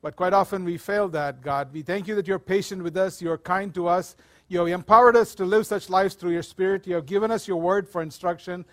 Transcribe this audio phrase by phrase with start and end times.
[0.02, 1.74] But quite often we fail that, God.
[1.74, 4.16] We thank you that you're patient with us, you're kind to us.
[4.48, 6.88] You have empowered us to live such lives through your Spirit.
[6.88, 8.66] You have given us your word for instruction.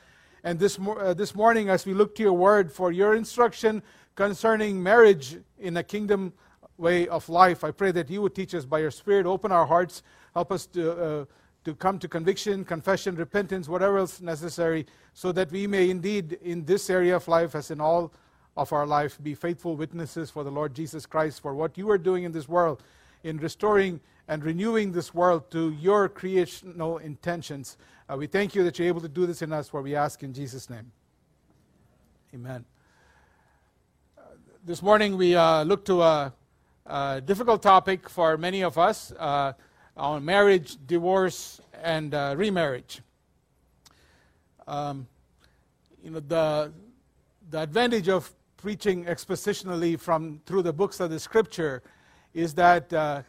[0.45, 3.83] And this, uh, this morning, as we look to your word for your instruction
[4.15, 6.33] concerning marriage in a kingdom
[6.79, 9.67] way of life, I pray that you would teach us by your Spirit, open our
[9.67, 11.25] hearts, help us to, uh,
[11.65, 16.65] to come to conviction, confession, repentance, whatever else necessary, so that we may indeed, in
[16.65, 18.13] this area of life, as in all
[18.57, 21.99] of our life be faithful witnesses for the Lord Jesus Christ, for what you are
[21.99, 22.83] doing in this world,
[23.23, 27.77] in restoring and renewing this world to your creational intentions.
[28.09, 30.23] Uh, we thank you that you're able to do this in us, for we ask
[30.23, 30.91] in Jesus' name.
[32.35, 32.65] Amen.
[34.65, 36.33] This morning we uh, look to a,
[36.87, 39.53] a, difficult topic for many of us uh,
[39.97, 43.01] on marriage, divorce, and uh, remarriage.
[44.67, 45.07] Um,
[46.03, 46.73] you know, the,
[47.49, 51.83] the advantage of preaching expositionally from through the books of the scripture
[52.35, 53.23] is that uh,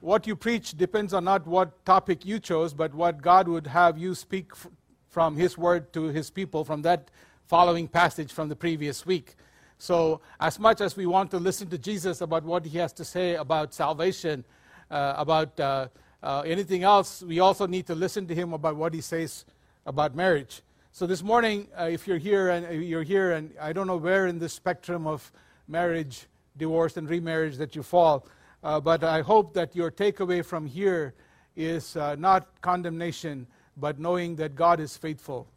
[0.00, 3.96] what you preach depends on not what topic you chose, but what God would have
[3.96, 4.66] you speak f-
[5.08, 7.10] from His word to His people from that
[7.46, 9.34] following passage from the previous week.
[9.78, 13.04] So, as much as we want to listen to Jesus about what He has to
[13.04, 14.44] say about salvation,
[14.90, 15.88] uh, about uh,
[16.22, 19.44] uh anything else, we also need to listen to Him about what He says
[19.86, 20.62] about marriage.
[20.96, 23.96] So this morning, uh, if you're here and uh, you're here, and I don't know
[23.96, 25.32] where in the spectrum of
[25.66, 28.28] marriage, divorce, and remarriage that you fall,
[28.62, 31.12] uh, but I hope that your takeaway from here
[31.56, 35.48] is uh, not condemnation, but knowing that God is faithful,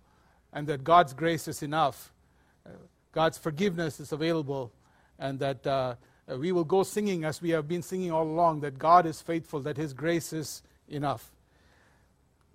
[0.53, 2.11] and that God's grace is enough,
[2.65, 2.71] uh,
[3.11, 4.71] God's forgiveness is available,
[5.19, 5.97] and that uh,
[6.35, 8.61] we will go singing as we have been singing all along.
[8.61, 11.31] That God is faithful, that His grace is enough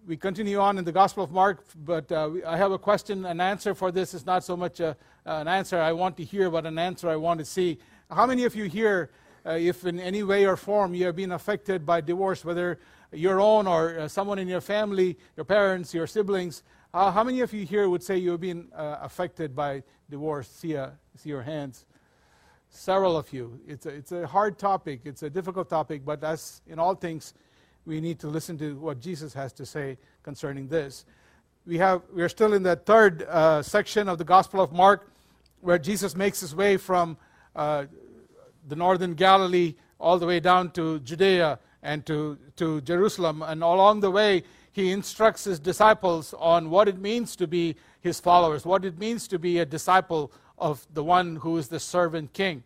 [0.06, 3.40] we continue on in the Gospel of Mark, but uh, I have a question and
[3.40, 4.14] answer for this.
[4.14, 7.16] It's not so much a, an answer I want to hear, but an answer I
[7.16, 7.78] want to see.
[8.10, 9.10] How many of you here,
[9.46, 12.80] uh, if in any way or form you have been affected by divorce, whether
[13.12, 17.40] your own or uh, someone in your family, your parents, your siblings, uh, how many
[17.40, 20.48] of you here would say you have been uh, affected by divorce?
[20.48, 21.86] See, uh, see your hands.
[22.70, 23.60] Several of you.
[23.68, 27.34] It's a, it's a hard topic, it's a difficult topic, but as in all things,
[27.84, 31.04] we need to listen to what Jesus has to say concerning this.
[31.66, 35.10] We, have, we are still in the third uh, section of the Gospel of Mark,
[35.60, 37.16] where Jesus makes his way from
[37.54, 37.86] uh,
[38.68, 43.42] the northern Galilee all the way down to Judea and to, to Jerusalem.
[43.42, 44.42] And along the way,
[44.72, 49.28] he instructs his disciples on what it means to be his followers, what it means
[49.28, 52.62] to be a disciple of the one who is the servant king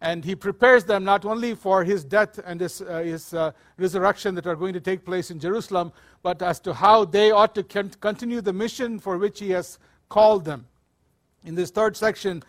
[0.00, 4.34] and he prepares them not only for his death and his, uh, his uh, resurrection
[4.34, 5.92] that are going to take place in Jerusalem,
[6.22, 10.44] but as to how they ought to continue the mission for which he has called
[10.44, 10.66] them.
[11.44, 12.42] In this third section,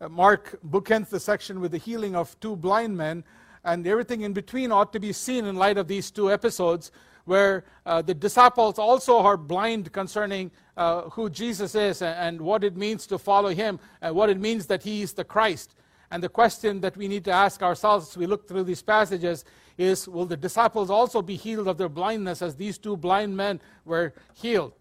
[0.00, 3.24] uh, Mark bookends the section with the healing of two blind men,
[3.64, 6.90] and everything in between ought to be seen in light of these two episodes,
[7.26, 12.64] where uh, the disciples also are blind concerning uh, who Jesus is and, and what
[12.64, 15.74] it means to follow him, and what it means that he is the Christ.
[16.14, 19.44] And the question that we need to ask ourselves as we look through these passages
[19.76, 23.60] is Will the disciples also be healed of their blindness as these two blind men
[23.84, 24.74] were healed?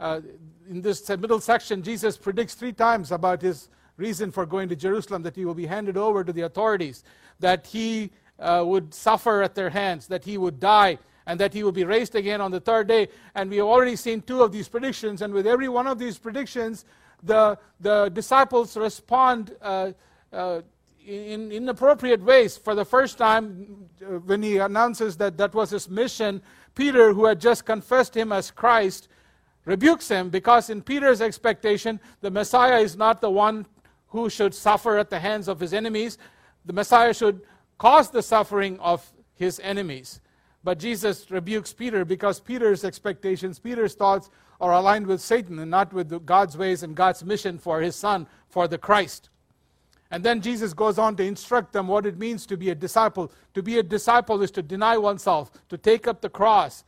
[0.00, 0.22] Uh,
[0.66, 3.68] in this middle section, Jesus predicts three times about his
[3.98, 7.04] reason for going to Jerusalem that he will be handed over to the authorities,
[7.38, 10.96] that he uh, would suffer at their hands, that he would die,
[11.26, 13.08] and that he would be raised again on the third day.
[13.34, 16.16] And we have already seen two of these predictions, and with every one of these
[16.16, 16.86] predictions,
[17.22, 19.92] the, the disciples respond uh,
[20.32, 20.62] uh,
[21.08, 22.56] in inappropriate ways.
[22.56, 23.88] For the first time,
[24.26, 26.42] when he announces that that was his mission,
[26.74, 29.08] Peter, who had just confessed him as Christ,
[29.64, 33.66] rebukes him because, in Peter's expectation, the Messiah is not the one
[34.08, 36.18] who should suffer at the hands of his enemies.
[36.64, 37.42] The Messiah should
[37.78, 40.20] cause the suffering of his enemies.
[40.64, 44.28] But Jesus rebukes Peter because Peter's expectations, Peter's thoughts
[44.60, 48.26] are aligned with Satan and not with God's ways and God's mission for his son,
[48.48, 49.30] for the Christ.
[50.10, 53.30] And then Jesus goes on to instruct them what it means to be a disciple.
[53.54, 56.84] To be a disciple is to deny oneself, to take up the cross,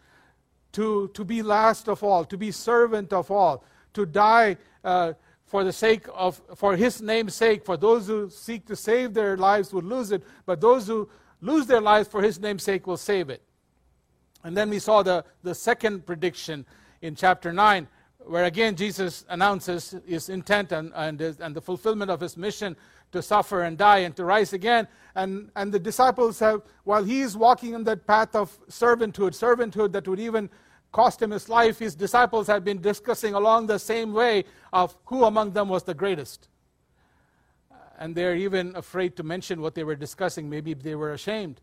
[0.72, 5.12] to, to be last of all, to be servant of all, to die uh,
[5.44, 7.64] for the sake of, for his name's sake.
[7.66, 11.08] For those who seek to save their lives will lose it, but those who
[11.42, 13.42] lose their lives for his name's sake will save it.
[14.44, 16.64] And then we saw the, the second prediction
[17.02, 17.86] in chapter 9,
[18.20, 22.76] where again Jesus announces his intent and, and, and the fulfillment of his mission
[23.12, 24.86] to suffer and die and to rise again.
[25.14, 29.92] And, and the disciples have, while he is walking in that path of servanthood, servanthood
[29.92, 30.50] that would even
[30.92, 35.24] cost him his life, his disciples have been discussing along the same way of who
[35.24, 36.48] among them was the greatest.
[37.98, 40.48] And they're even afraid to mention what they were discussing.
[40.48, 41.60] Maybe they were ashamed.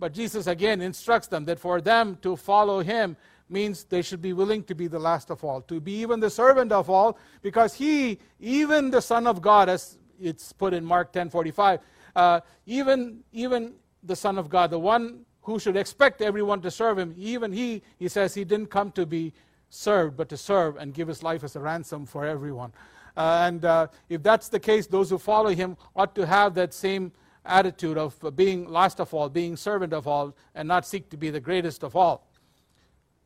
[0.00, 3.16] But Jesus again instructs them that for them to follow him
[3.48, 6.30] means they should be willing to be the last of all, to be even the
[6.30, 11.12] servant of all, because he, even the Son of God, as it's put in Mark
[11.12, 11.80] 10:45.
[12.14, 16.98] Uh, even even the Son of God, the one who should expect everyone to serve
[16.98, 19.32] him, even he, he says he didn't come to be
[19.70, 22.70] served, but to serve and give his life as a ransom for everyone.
[23.16, 26.74] Uh, and uh, if that's the case, those who follow him ought to have that
[26.74, 27.10] same
[27.44, 31.30] attitude of being last of all, being servant of all, and not seek to be
[31.30, 32.28] the greatest of all.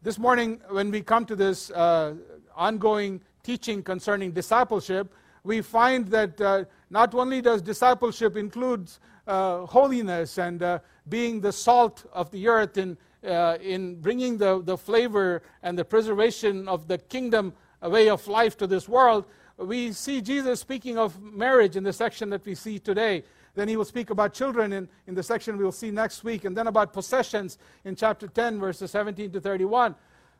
[0.00, 2.14] This morning, when we come to this uh,
[2.54, 5.12] ongoing teaching concerning discipleship,
[5.44, 8.90] we find that uh, not only does discipleship include
[9.26, 10.78] uh, holiness and uh,
[11.08, 15.84] being the salt of the earth in, uh, in bringing the, the flavor and the
[15.84, 19.24] preservation of the kingdom way of life to this world,
[19.56, 23.24] we see Jesus speaking of marriage in the section that we see today.
[23.54, 26.44] Then he will speak about children in, in the section we will see next week,
[26.44, 29.94] and then about possessions in chapter 10, verses 17 to 31.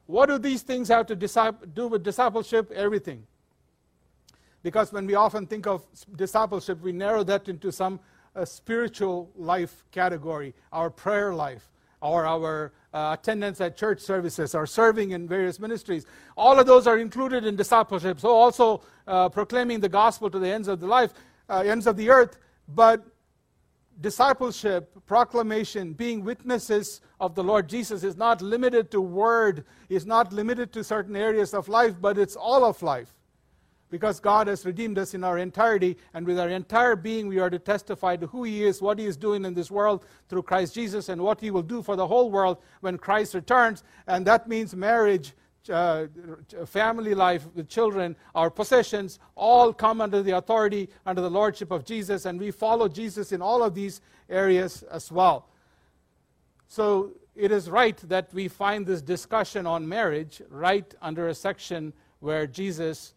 [0.04, 2.70] What do these things have to do with discipleship?
[2.72, 3.26] Everything.
[4.62, 5.84] Because when we often think of
[6.16, 7.98] discipleship, we narrow that into some
[8.34, 11.68] uh, spiritual life category, our prayer life,
[12.00, 16.06] or our uh, attendance at church services, or serving in various ministries.
[16.36, 18.20] All of those are included in discipleship.
[18.20, 21.12] So also uh, proclaiming the gospel to the ends of the life,
[21.48, 22.38] uh, ends of the earth.
[22.68, 23.04] But
[24.00, 30.32] discipleship, proclamation, being witnesses of the Lord Jesus is not limited to word, is not
[30.32, 33.14] limited to certain areas of life, but it's all of life
[33.92, 37.50] because God has redeemed us in our entirety, and with our entire being, we are
[37.50, 40.74] to testify to who He is, what He is doing in this world through Christ
[40.74, 43.84] Jesus, and what He will do for the whole world when Christ returns.
[44.06, 45.34] And that means marriage,
[45.70, 46.06] uh,
[46.64, 51.84] family life with children, our possessions, all come under the authority, under the lordship of
[51.84, 54.00] Jesus, and we follow Jesus in all of these
[54.30, 55.50] areas as well.
[56.66, 61.92] So it is right that we find this discussion on marriage right under a section
[62.20, 63.12] where Jesus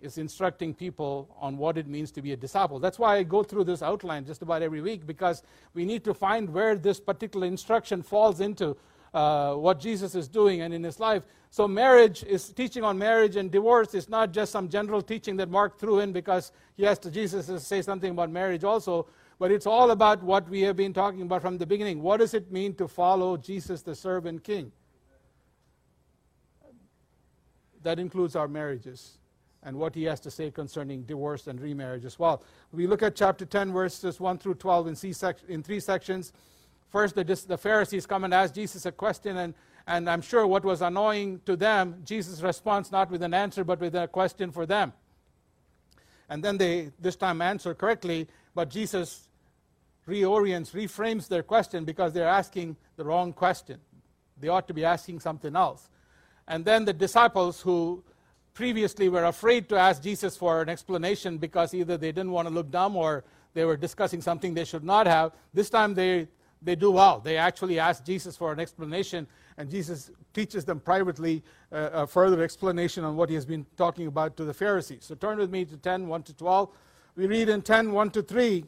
[0.00, 2.78] is instructing people on what it means to be a disciple.
[2.78, 5.42] That's why I go through this outline just about every week because
[5.74, 8.76] we need to find where this particular instruction falls into
[9.12, 11.22] uh, what Jesus is doing and in his life.
[11.50, 15.48] So, marriage is teaching on marriage and divorce is not just some general teaching that
[15.48, 19.06] Mark threw in because he has to Jesus to say something about marriage also,
[19.38, 22.02] but it's all about what we have been talking about from the beginning.
[22.02, 24.70] What does it mean to follow Jesus, the servant king?
[27.82, 29.18] That includes our marriages
[29.62, 32.42] and what he has to say concerning divorce and remarriage as well.
[32.72, 36.32] We look at chapter 10, verses 1 through 12 in, sec- in three sections.
[36.90, 39.54] First, the, the Pharisees come and ask Jesus a question, and,
[39.86, 43.80] and I'm sure what was annoying to them, Jesus' responds not with an answer, but
[43.80, 44.92] with a question for them.
[46.28, 49.28] And then they this time answer correctly, but Jesus
[50.06, 53.78] reorients, reframes their question because they're asking the wrong question.
[54.40, 55.88] They ought to be asking something else.
[56.46, 58.02] And then the disciples who
[58.58, 62.52] previously were afraid to ask Jesus for an explanation because either they didn't want to
[62.52, 63.22] look dumb or
[63.54, 65.30] they were discussing something they should not have.
[65.54, 66.26] This time they,
[66.60, 67.20] they do well.
[67.20, 72.42] They actually ask Jesus for an explanation, and Jesus teaches them privately uh, a further
[72.42, 75.04] explanation on what he has been talking about to the Pharisees.
[75.04, 76.68] So turn with me to 10, 1 to 12.
[77.14, 78.64] We read in 10, 1 to 3.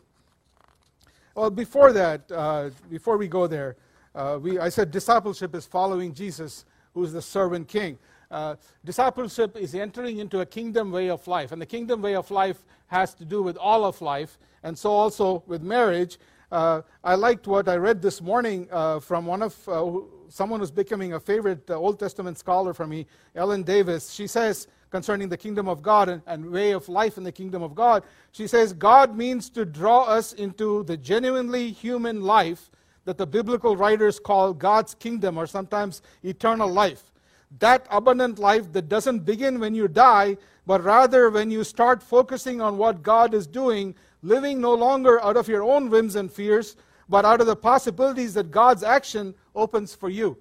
[1.34, 3.74] Well, before that, uh, before we go there,
[4.14, 7.98] uh, we, I said discipleship is following Jesus, who is the servant king.
[8.30, 11.52] Uh, discipleship is entering into a kingdom way of life.
[11.52, 14.90] And the kingdom way of life has to do with all of life, and so
[14.90, 16.18] also with marriage.
[16.52, 19.88] Uh, I liked what I read this morning uh, from one of uh,
[20.28, 23.06] someone who's becoming a favorite uh, Old Testament scholar for me,
[23.36, 24.12] Ellen Davis.
[24.12, 27.62] She says concerning the kingdom of God and, and way of life in the kingdom
[27.62, 32.70] of God, she says, God means to draw us into the genuinely human life
[33.04, 37.09] that the biblical writers call God's kingdom or sometimes eternal life.
[37.58, 42.60] That abundant life that doesn't begin when you die, but rather when you start focusing
[42.60, 46.76] on what God is doing living no longer out of your own whims and fears,
[47.08, 50.36] but out of the possibilities that God's action opens for you.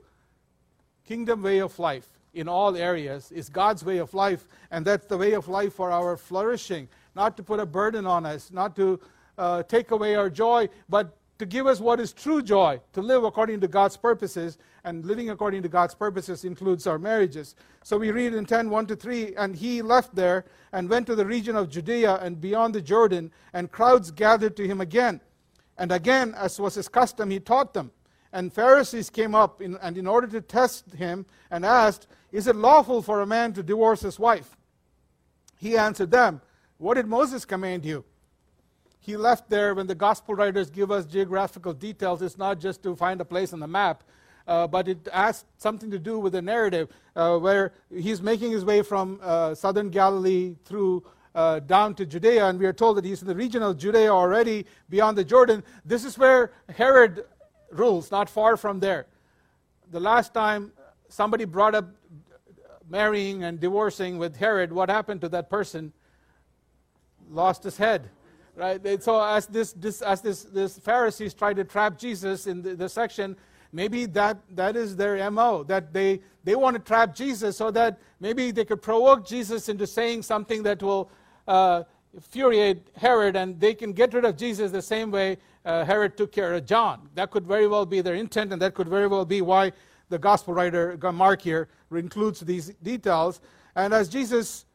[1.05, 5.17] Kingdom way of life in all areas is God's way of life, and that's the
[5.17, 6.87] way of life for our flourishing.
[7.15, 8.99] Not to put a burden on us, not to
[9.37, 13.23] uh, take away our joy, but to give us what is true joy, to live
[13.23, 17.55] according to God's purposes, and living according to God's purposes includes our marriages.
[17.81, 21.15] So we read in 10 1 to 3, and he left there and went to
[21.15, 25.21] the region of Judea and beyond the Jordan, and crowds gathered to him again.
[25.77, 27.91] And again, as was his custom, he taught them.
[28.33, 32.55] And Pharisees came up, in, and in order to test him, and asked, Is it
[32.57, 34.57] lawful for a man to divorce his wife?
[35.57, 36.41] He answered them,
[36.77, 38.03] What did Moses command you?
[38.99, 42.21] He left there when the gospel writers give us geographical details.
[42.21, 44.03] It's not just to find a place on the map,
[44.45, 48.65] uh, but it has something to do with the narrative uh, where he's making his
[48.65, 51.03] way from uh, southern Galilee through
[51.33, 54.09] uh, down to Judea, and we are told that he's in the region of Judea
[54.09, 55.63] already beyond the Jordan.
[55.85, 57.23] This is where Herod
[57.71, 59.05] rules, not far from there.
[59.91, 60.73] The last time
[61.07, 61.87] somebody brought up
[62.89, 65.93] marrying and divorcing with Herod, what happened to that person?
[67.29, 68.09] Lost his head
[68.59, 69.01] right?
[69.01, 72.89] So as this, this as this, this Pharisees try to trap Jesus in the, the
[72.89, 73.35] section,
[73.71, 77.99] maybe that, that is their mo that they, they want to trap jesus so that
[78.19, 81.09] maybe they could provoke jesus into saying something that will
[81.47, 86.17] uh, infuriate herod and they can get rid of jesus the same way uh, herod
[86.17, 89.07] took care of john that could very well be their intent and that could very
[89.07, 89.71] well be why
[90.09, 93.39] the gospel writer mark here includes these details
[93.75, 94.65] and as jesus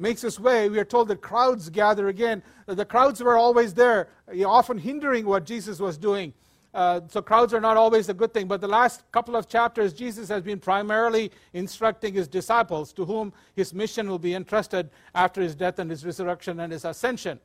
[0.00, 2.42] makes his way, we are told that crowds gather again.
[2.66, 4.08] The crowds were always there,
[4.44, 6.32] often hindering what Jesus was doing.
[6.72, 8.46] Uh, so crowds are not always a good thing.
[8.46, 13.32] But the last couple of chapters, Jesus has been primarily instructing his disciples, to whom
[13.54, 17.40] his mission will be entrusted after his death and his resurrection and his ascension.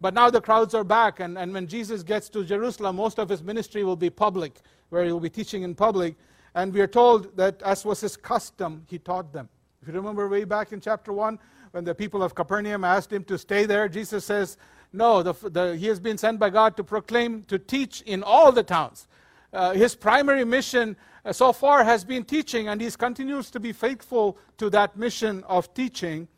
[0.00, 3.28] But now the crowds are back, and, and when Jesus gets to Jerusalem, most of
[3.28, 6.16] his ministry will be public, where he will be teaching in public.
[6.54, 9.48] And we are told that, as was his custom, he taught them.
[9.80, 11.38] If you remember way back in chapter 1,
[11.76, 14.56] when the people of Capernaum asked him to stay there, Jesus says,
[14.94, 18.50] No, the, the, he has been sent by God to proclaim, to teach in all
[18.50, 19.06] the towns.
[19.52, 23.74] Uh, his primary mission uh, so far has been teaching, and he continues to be
[23.74, 26.28] faithful to that mission of teaching.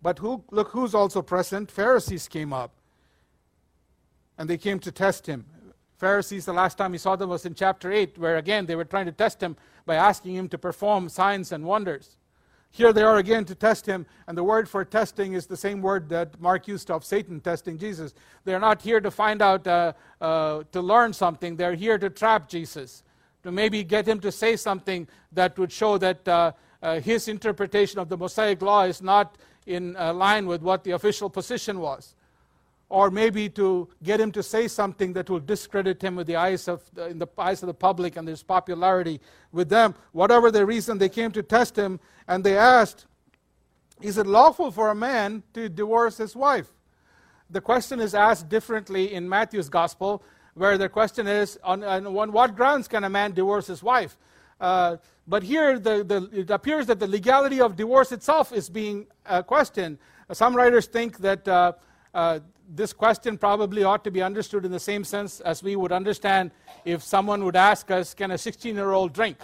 [0.00, 1.68] But who, look who's also present.
[1.68, 2.70] Pharisees came up,
[4.38, 5.44] and they came to test him.
[5.98, 8.84] Pharisees, the last time he saw them was in chapter 8, where again they were
[8.84, 12.16] trying to test him by asking him to perform signs and wonders.
[12.74, 15.80] Here they are again to test him, and the word for testing is the same
[15.80, 18.14] word that Mark used of Satan testing Jesus.
[18.44, 21.54] They're not here to find out, uh, uh, to learn something.
[21.54, 23.04] They're here to trap Jesus,
[23.44, 26.50] to maybe get him to say something that would show that uh,
[26.82, 30.90] uh his interpretation of the Mosaic law is not in uh, line with what the
[30.90, 32.16] official position was
[32.94, 36.68] or maybe to get him to say something that will discredit him with the eyes
[36.68, 39.20] of, in the eyes of the public and his popularity
[39.50, 39.96] with them.
[40.12, 41.98] Whatever the reason, they came to test him
[42.28, 43.06] and they asked,
[44.00, 46.70] Is it lawful for a man to divorce his wife?
[47.50, 50.22] The question is asked differently in Matthew's gospel,
[50.54, 54.16] where the question is, On, on what grounds can a man divorce his wife?
[54.60, 59.08] Uh, but here, the, the, it appears that the legality of divorce itself is being
[59.26, 59.98] uh, questioned.
[60.30, 61.48] Some writers think that.
[61.48, 61.72] Uh,
[62.14, 65.92] uh this question probably ought to be understood in the same sense as we would
[65.92, 66.50] understand
[66.84, 69.38] if someone would ask us, Can a 16 year old drink?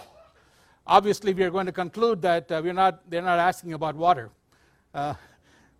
[0.87, 4.29] Obviously, we are going to conclude that uh, we're not, they're not asking about water.
[4.93, 5.13] Uh,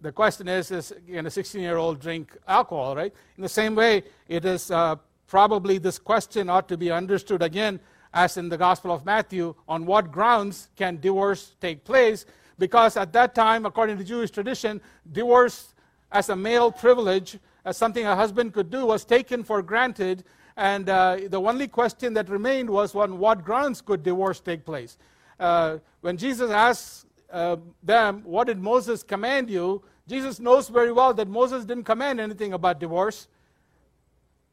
[0.02, 3.14] the question is, is can a 16 year old drink alcohol, right?
[3.38, 4.96] In the same way, it is uh,
[5.28, 7.80] probably this question ought to be understood again,
[8.14, 12.26] as in the Gospel of Matthew, on what grounds can divorce take place?
[12.58, 14.82] Because at that time, according to Jewish tradition,
[15.12, 15.74] divorce
[16.12, 20.24] as a male privilege, as something a husband could do, was taken for granted.
[20.58, 24.98] And uh, the only question that remained was on what grounds could divorce take place.
[25.40, 29.82] Uh, when Jesus asks uh, them, What did Moses command you?
[30.08, 33.28] Jesus knows very well that Moses didn't command anything about divorce.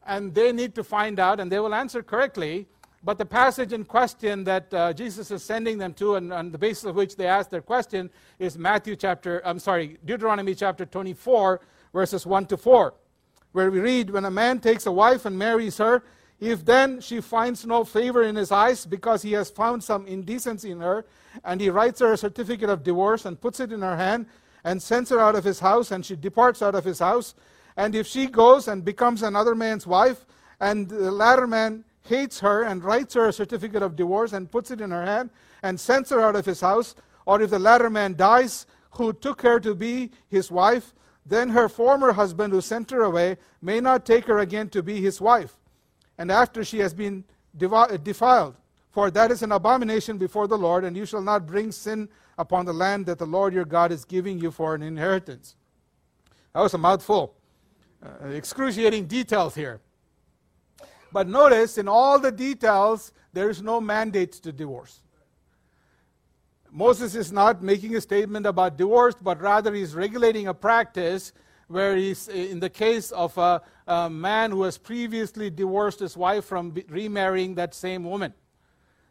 [0.06, 2.66] And they need to find out, and they will answer correctly.
[3.02, 6.58] But the passage in question that uh, Jesus is sending them to, and on the
[6.58, 11.60] basis of which they ask their question, is Matthew chapter, I'm sorry, Deuteronomy chapter 24,
[11.92, 12.94] verses 1 to 4,
[13.52, 16.02] where we read, When a man takes a wife and marries her,
[16.40, 20.72] if then she finds no favor in his eyes because he has found some indecency
[20.72, 21.04] in her,
[21.44, 24.26] and he writes her a certificate of divorce and puts it in her hand
[24.64, 27.34] and sends her out of his house, and she departs out of his house,
[27.76, 30.26] and if she goes and becomes another man's wife,
[30.60, 34.70] and the latter man hates her and writes her a certificate of divorce and puts
[34.70, 35.30] it in her hand
[35.62, 36.94] and sends her out of his house,
[37.26, 40.94] or if the latter man dies, who took her to be his wife,
[41.26, 45.00] then her former husband who sent her away may not take her again to be
[45.00, 45.58] his wife,
[46.16, 47.22] and after she has been
[47.56, 48.56] defiled.
[48.90, 52.64] For that is an abomination before the Lord, and you shall not bring sin upon
[52.64, 55.54] the land that the Lord your God is giving you for an inheritance.
[56.54, 57.34] That was a mouthful.
[58.02, 59.80] Uh, excruciating details here.
[61.12, 65.00] But notice, in all the details, there is no mandate to divorce.
[66.70, 71.32] Moses is not making a statement about divorce, but rather he's regulating a practice
[71.66, 76.16] where he's, eh, in the case of a, a man who has previously divorced his
[76.16, 78.34] wife from remarrying that same woman.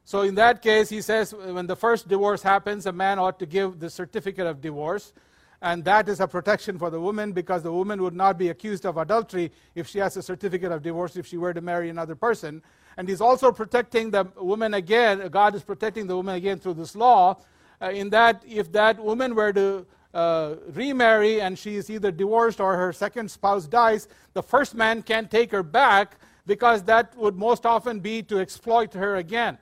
[0.05, 3.45] So in that case, he says when the first divorce happens, a man ought to
[3.45, 5.13] give the certificate of divorce.
[5.61, 8.85] And that is a protection for the woman because the woman would not be accused
[8.85, 12.15] of adultery if she has a certificate of divorce if she were to marry another
[12.15, 12.61] person.
[12.95, 15.27] And he's also protecting the woman again.
[15.29, 17.37] God is protecting the woman again through this law,
[17.81, 22.59] uh, in that if that woman were to uh, remarry and she is either divorced
[22.59, 27.35] or her second spouse dies, the first man can't take her back because that would
[27.35, 29.57] most often be to exploit her again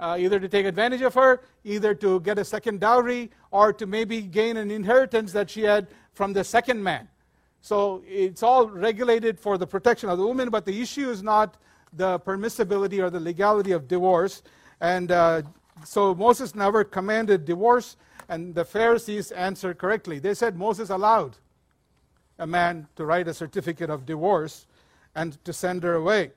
[0.00, 3.86] uh, either to take advantage of her, either to get a second dowry, or to
[3.86, 7.08] maybe gain an inheritance that she had from the second man.
[7.60, 11.56] So it's all regulated for the protection of the woman, but the issue is not
[11.92, 14.42] the permissibility or the legality of divorce.
[14.80, 15.42] And uh,
[15.84, 17.96] so Moses never commanded divorce,
[18.28, 20.18] and the Pharisees answered correctly.
[20.18, 21.36] They said Moses allowed
[22.38, 24.66] a man to write a certificate of divorce
[25.14, 26.32] and to send her away.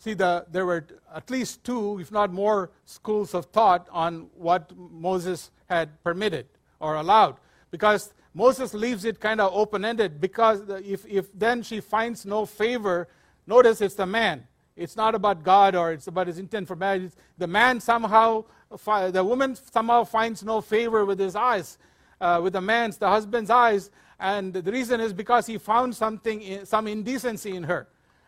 [0.00, 4.72] See, the, there were at least two, if not more, schools of thought on what
[4.76, 6.46] Moses had permitted
[6.80, 7.36] or allowed.
[7.70, 12.46] Because Moses leaves it kind of open ended, because if, if then she finds no
[12.46, 13.08] favor,
[13.46, 14.46] notice it's the man.
[14.74, 17.12] It's not about God or it's about his intent for marriage.
[17.36, 21.76] The man somehow, the woman somehow finds no favor with his eyes,
[22.22, 23.90] uh, with the man's, the husband's eyes.
[24.18, 27.86] And the reason is because he found something, some indecency in her.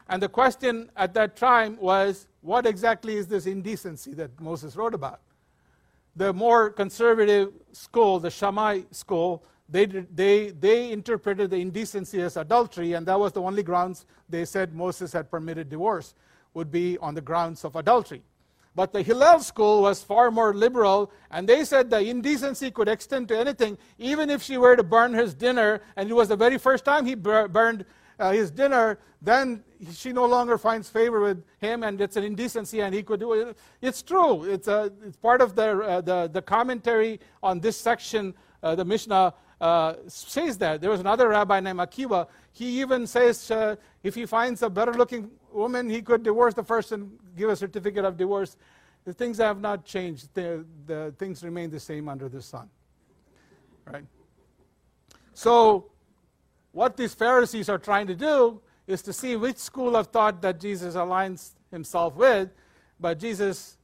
[0.09, 4.95] And the question at that time was what exactly is this indecency that Moses wrote
[4.95, 5.21] about?
[6.17, 12.93] The more conservative school, the Shammai school, they, they, they interpreted the indecency as adultery,
[12.93, 16.15] and that was the only grounds they said Moses had permitted divorce,
[16.53, 18.23] would be on the grounds of adultery.
[18.75, 23.29] But the Hillel school was far more liberal, and they said the indecency could extend
[23.29, 26.59] to anything, even if she were to burn his dinner, and it was the very
[26.59, 27.85] first time he burned
[28.23, 32.81] uh, his dinner, then she no longer finds favor with him, and it's an indecency,
[32.81, 33.59] and he could do it.
[33.81, 34.45] It's true.
[34.45, 38.35] It's, a, uh, it's part of the, uh, the, the, commentary on this section.
[38.63, 40.81] Uh, the Mishnah uh, says that.
[40.81, 42.29] There was another rabbi named Akiva.
[42.53, 46.65] He even says uh, if he finds a better looking woman, he could divorce the
[46.65, 48.57] first and give a certificate of divorce.
[49.05, 50.29] The things have not changed.
[50.35, 52.71] The, the things remain the same under the sun.
[53.85, 54.05] Right?
[55.35, 55.92] So,
[56.73, 60.59] what these Pharisees are trying to do is to see which school of thought that
[60.59, 62.51] Jesus aligns himself with,
[62.99, 63.77] but Jesus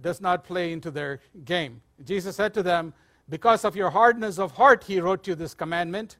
[0.00, 1.82] does not play into their game.
[2.04, 2.94] Jesus said to them,
[3.28, 6.16] Because of your hardness of heart, he wrote you this commandment.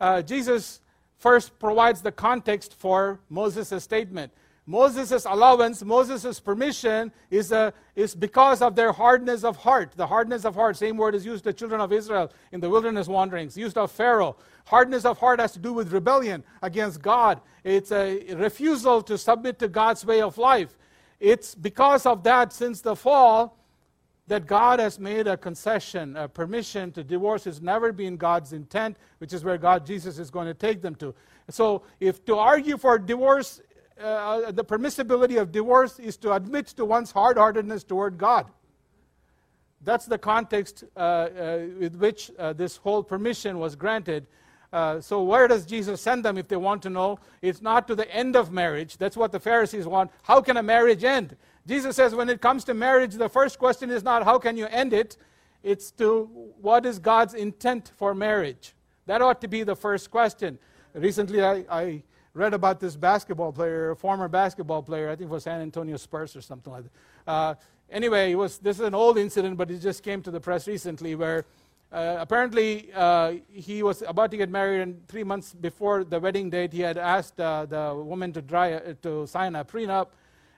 [0.00, 0.80] Uh, Jesus
[1.18, 4.32] first provides the context for Moses' statement.
[4.70, 9.94] Moses' allowance, Moses' permission is, a, is because of their hardness of heart.
[9.96, 12.70] The hardness of heart, same word is used to the children of Israel in the
[12.70, 14.36] wilderness wanderings, used of Pharaoh.
[14.66, 17.40] Hardness of heart has to do with rebellion against God.
[17.64, 20.78] It's a refusal to submit to God's way of life.
[21.18, 23.58] It's because of that, since the fall,
[24.28, 28.98] that God has made a concession, a permission to divorce has never been God's intent,
[29.18, 31.12] which is where God, Jesus, is going to take them to.
[31.48, 33.60] So, if to argue for divorce
[34.00, 38.46] uh, the permissibility of divorce is to admit to one's hard heartedness toward God.
[39.82, 44.26] That's the context uh, uh, with which uh, this whole permission was granted.
[44.72, 47.18] Uh, so, where does Jesus send them if they want to know?
[47.42, 48.98] It's not to the end of marriage.
[48.98, 50.10] That's what the Pharisees want.
[50.22, 51.36] How can a marriage end?
[51.66, 54.66] Jesus says when it comes to marriage, the first question is not how can you
[54.66, 55.16] end it,
[55.62, 56.24] it's to
[56.60, 58.74] what is God's intent for marriage.
[59.06, 60.58] That ought to be the first question.
[60.94, 62.02] Recently, I, I
[62.34, 66.36] read about this basketball player, a former basketball player, I think for San Antonio Spurs
[66.36, 67.30] or something like that.
[67.30, 67.54] Uh,
[67.90, 70.66] anyway, it was, this is an old incident, but it just came to the press
[70.66, 71.44] recently where
[71.92, 76.48] Uh, apparently, uh, he was about to get married, and three months before the wedding
[76.48, 80.06] date, he had asked uh, the woman to, dry, uh, to sign a prenup,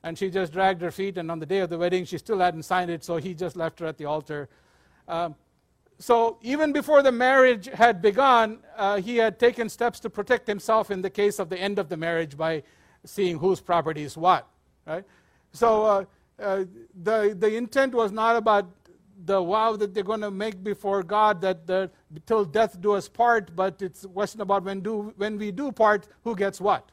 [0.02, 1.16] and she just dragged her feet.
[1.16, 3.56] And on the day of the wedding, she still hadn't signed it, so he just
[3.56, 4.46] left her at the altar.
[5.08, 5.34] Um,
[6.02, 10.90] so, even before the marriage had begun, uh, he had taken steps to protect himself
[10.90, 12.64] in the case of the end of the marriage by
[13.04, 14.48] seeing whose property is what.
[14.84, 15.04] Right?
[15.52, 16.08] So,
[16.40, 16.64] uh,
[17.00, 18.68] the, the intent was not about
[19.26, 21.88] the vow that they're going to make before God that the,
[22.26, 25.70] till death do us part, but it's a question about when, do, when we do
[25.70, 26.90] part, who gets what.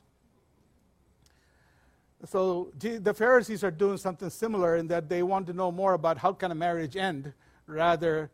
[2.25, 6.19] So the Pharisees are doing something similar in that they want to know more about
[6.19, 7.33] how can a marriage end
[7.65, 8.29] rather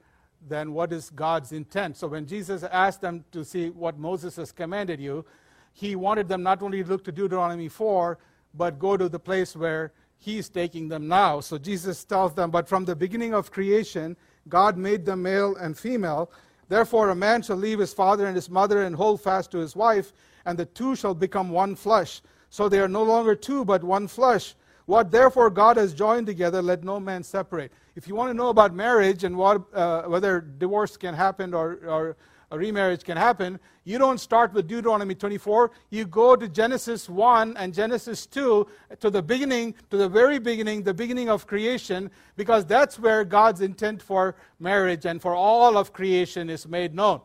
[0.47, 1.97] than what is God's intent.
[1.97, 5.25] So when Jesus asked them to see what Moses has commanded you,
[5.73, 8.17] he wanted them not only to look to Deuteronomy 4,
[8.53, 11.39] but go to the place where he's taking them now.
[11.39, 14.15] So Jesus tells them, But from the beginning of creation,
[14.47, 16.31] God made them male and female.
[16.67, 19.75] Therefore, a man shall leave his father and his mother and hold fast to his
[19.75, 20.13] wife,
[20.45, 22.21] and the two shall become one flesh.
[22.49, 24.55] So they are no longer two, but one flesh.
[24.85, 27.71] What therefore God has joined together, let no man separate.
[27.95, 31.79] If you want to know about marriage and what, uh, whether divorce can happen or,
[31.87, 32.17] or
[32.51, 35.71] a remarriage can happen, you don't start with Deuteronomy 24.
[35.91, 38.67] You go to Genesis 1 and Genesis 2
[38.99, 43.61] to the beginning, to the very beginning, the beginning of creation, because that's where God's
[43.61, 47.21] intent for marriage and for all of creation is made known.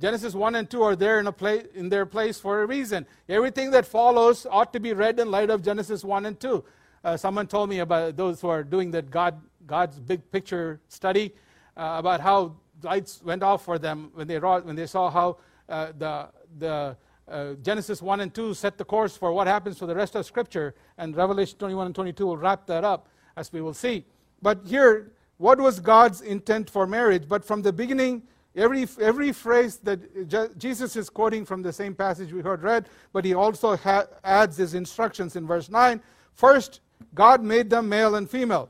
[0.00, 1.34] Genesis 1 and 2 are there in, a
[1.74, 3.06] in their place for a reason.
[3.28, 6.64] Everything that follows ought to be read in light of Genesis 1 and 2.
[7.04, 9.40] Uh, someone told me about those who are doing that God,
[9.72, 11.32] God's big picture study
[11.78, 15.92] uh, about how lights went off for them when they, when they saw how uh,
[15.96, 16.94] the, the
[17.26, 20.26] uh, Genesis 1 and 2 set the course for what happens to the rest of
[20.26, 24.04] Scripture, and Revelation 21 and 22 will wrap that up, as we will see.
[24.42, 27.26] But here, what was God's intent for marriage?
[27.26, 31.94] But from the beginning, every, every phrase that Je- Jesus is quoting from the same
[31.94, 35.98] passage we heard read, but he also ha- adds his instructions in verse 9.
[36.34, 36.80] First,
[37.14, 38.68] God made them male and female.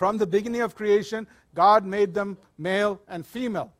[0.00, 3.70] From the beginning of creation, God made them male and female.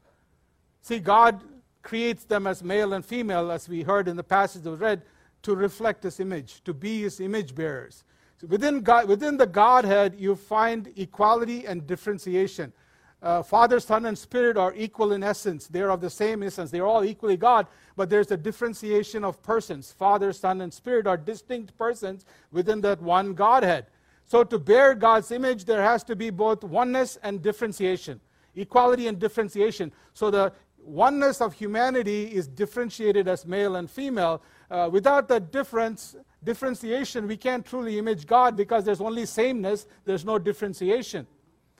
[0.82, 1.42] See, God
[1.80, 5.00] creates them as male and female, as we heard in the passage that was read,
[5.44, 8.04] to reflect His image, to be His image bearers.
[8.36, 12.74] So within, God, within the Godhead, you find equality and differentiation.
[13.22, 15.68] Uh, Father, Son, and Spirit are equal in essence.
[15.68, 16.70] They're of the same essence.
[16.70, 19.90] They're all equally God, but there's a differentiation of persons.
[19.90, 23.86] Father, Son, and Spirit are distinct persons within that one Godhead.
[24.30, 28.20] So, to bear God's image, there has to be both oneness and differentiation,
[28.54, 29.90] equality and differentiation.
[30.14, 34.40] So, the oneness of humanity is differentiated as male and female.
[34.70, 36.14] Uh, without that difference,
[36.44, 41.26] differentiation, we can't truly image God because there's only sameness, there's no differentiation.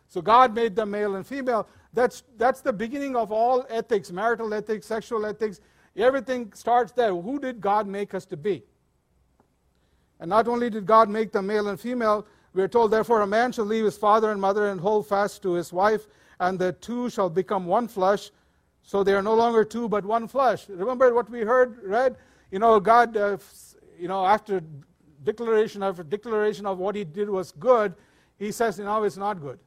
[0.09, 1.69] So, God made them male and female.
[1.93, 5.61] That's, that's the beginning of all ethics marital ethics, sexual ethics.
[5.97, 7.15] Everything starts there.
[7.15, 8.65] Who did God make us to be?
[10.19, 13.27] And not only did God make them male and female, we are told, therefore, a
[13.27, 16.07] man shall leave his father and mother and hold fast to his wife,
[16.41, 18.31] and the two shall become one flesh.
[18.83, 20.69] So they are no longer two, but one flesh.
[20.69, 22.17] Remember what we heard, read?
[22.51, 23.37] You know, God, uh,
[23.99, 24.63] you know, after
[25.23, 27.95] declaration after declaration of what he did was good,
[28.39, 29.59] he says, you know, it's not good.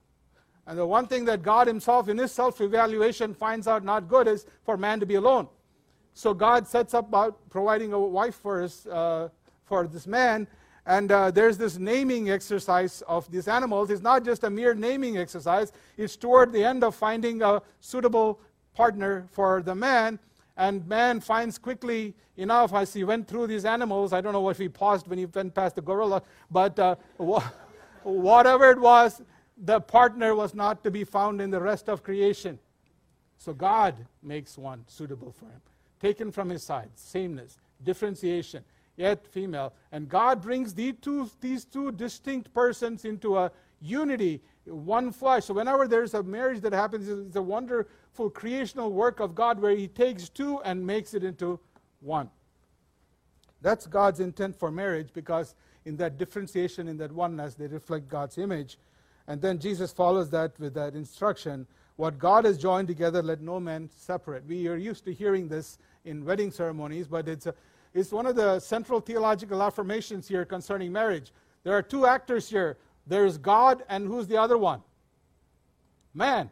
[0.66, 4.28] And the one thing that God himself, in his self evaluation, finds out not good
[4.28, 5.48] is for man to be alone.
[6.14, 9.30] So God sets up about providing a wife for, his, uh,
[9.66, 10.48] for this man,
[10.86, 13.90] and uh, there's this naming exercise of these animals.
[13.90, 18.40] It's not just a mere naming exercise, it's toward the end of finding a suitable
[18.76, 20.20] partner for the man.
[20.58, 24.14] And man finds quickly enough as he went through these animals.
[24.14, 26.96] I don't know if he paused when he went past the gorilla, but uh,
[28.04, 29.22] whatever it was,
[29.58, 32.60] the partner was not to be found in the rest of creation.
[33.38, 35.62] So God makes one suitable for him,
[36.00, 38.64] taken from his side, sameness, differentiation
[38.96, 39.74] yet female.
[39.92, 43.52] And God brings these two, these two distinct persons into a
[43.82, 45.46] unity, one flesh.
[45.46, 49.76] So whenever there's a marriage that happens, it's a wonderful creational work of God where
[49.76, 51.60] He takes two and makes it into
[52.00, 52.30] one.
[53.62, 58.38] That's God's intent for marriage because in that differentiation, in that oneness, they reflect God's
[58.38, 58.78] image.
[59.28, 63.60] And then Jesus follows that with that instruction what God has joined together, let no
[63.60, 64.46] man separate.
[64.48, 67.54] We are used to hearing this in wedding ceremonies, but it's a,
[67.94, 71.32] is one of the central theological affirmations here concerning marriage.
[71.64, 74.82] There are two actors here there's God, and who's the other one?
[76.14, 76.50] Man.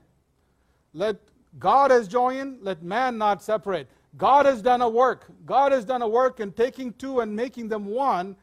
[0.93, 1.17] Let
[1.58, 3.89] God has joined, let man not separate.
[4.17, 5.27] God has done a work.
[5.45, 8.36] God has done a work in taking two and making them one.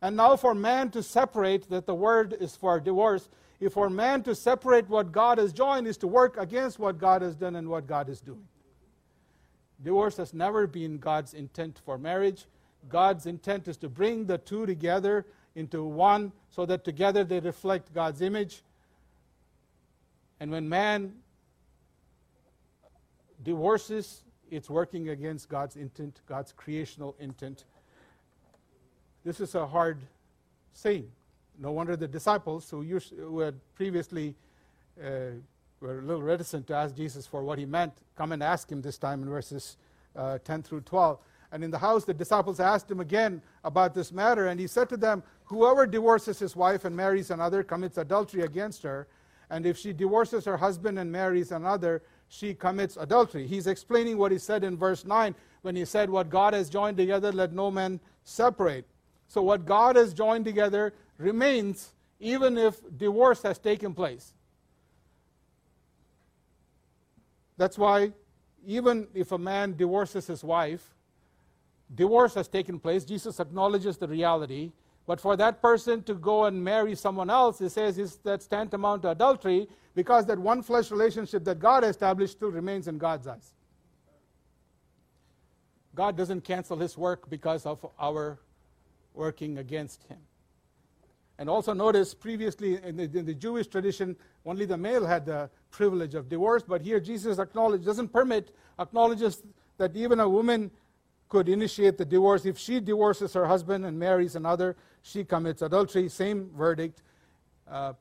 [0.00, 3.28] And now for man to separate, that the word is for divorce,
[3.60, 7.22] if for man to separate what God has joined is to work against what God
[7.22, 8.46] has done and what God is doing.
[9.82, 12.46] Divorce has never been God's intent for marriage.
[12.88, 17.92] God's intent is to bring the two together into one so that together they reflect
[17.92, 18.62] God's image.
[20.40, 21.14] And when man
[23.42, 27.64] divorces, it's working against God's intent, God's creational intent.
[29.24, 29.98] This is a hard
[30.72, 31.10] saying.
[31.58, 34.34] No wonder the disciples, who, used, who had previously
[35.02, 35.32] uh,
[35.82, 38.80] were a little reticent to ask Jesus for what he meant, come and ask him
[38.80, 39.76] this time in verses
[40.14, 41.18] uh, 10 through 12.
[41.50, 44.88] And in the house, the disciples asked him again about this matter, and he said
[44.90, 49.06] to them, Whoever divorces his wife and marries another commits adultery against her.
[49.50, 53.46] And if she divorces her husband and marries another, she commits adultery.
[53.46, 56.96] He's explaining what he said in verse 9 when he said, What God has joined
[56.96, 58.86] together, let no man separate.
[59.28, 64.32] So, what God has joined together remains even if divorce has taken place.
[67.62, 68.10] That's why,
[68.66, 70.96] even if a man divorces his wife,
[71.94, 73.04] divorce has taken place.
[73.04, 74.72] Jesus acknowledges the reality.
[75.06, 79.02] But for that person to go and marry someone else, he says is that's tantamount
[79.02, 83.54] to adultery because that one flesh relationship that God established still remains in God's eyes.
[85.94, 88.40] God doesn't cancel his work because of our
[89.14, 90.18] working against him.
[91.38, 95.50] And also notice previously in the, in the, Jewish tradition, only the male had the
[95.70, 99.42] privilege of divorce, but here Jesus acknowledges, doesn't permit, acknowledges
[99.78, 100.70] that even a woman
[101.28, 102.44] could initiate the divorce.
[102.44, 106.08] If she divorces her husband and marries another, she commits adultery.
[106.08, 107.02] Same verdict.
[107.68, 107.94] Uh,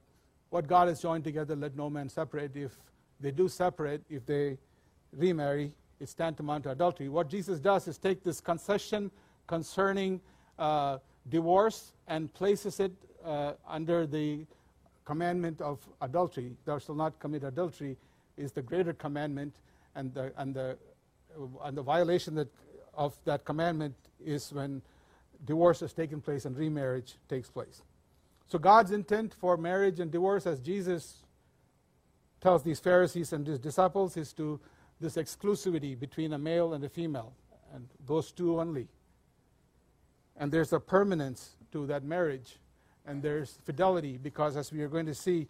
[0.49, 2.55] what God has joined together, let no man separate.
[2.55, 2.77] If
[3.21, 4.57] they do separate, if they
[5.13, 7.07] remarry, it's tantamount to adultery.
[7.07, 9.11] What Jesus does is take this concession
[9.47, 10.19] concerning
[10.59, 10.97] uh,
[11.29, 12.91] divorce and places it
[13.25, 14.45] uh, under the
[15.05, 16.55] commandment of adultery.
[16.65, 17.97] Thou shalt not commit adultery
[18.37, 19.55] is the greater commandment,
[19.95, 20.77] and the, and the,
[21.63, 22.47] and the violation that
[22.93, 24.81] of that commandment is when
[25.45, 27.83] divorce has taken place and remarriage takes place.
[28.47, 31.23] So, God's intent for marriage and divorce, as Jesus
[32.41, 34.59] tells these Pharisees and his disciples, is to
[34.99, 37.33] this exclusivity between a male and a female,
[37.73, 38.87] and those two only.
[40.35, 42.57] And there's a permanence to that marriage,
[43.05, 45.47] and there's fidelity, because as we are going to see,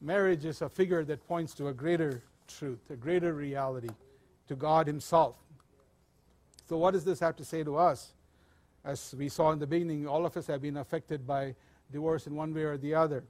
[0.00, 3.90] marriage is a figure that points to a greater truth, a greater reality,
[4.48, 5.36] to God Himself.
[6.68, 8.12] So, what does this have to say to us?
[8.84, 11.54] As we saw in the beginning, all of us have been affected by
[11.92, 13.24] divorce in one way or the other.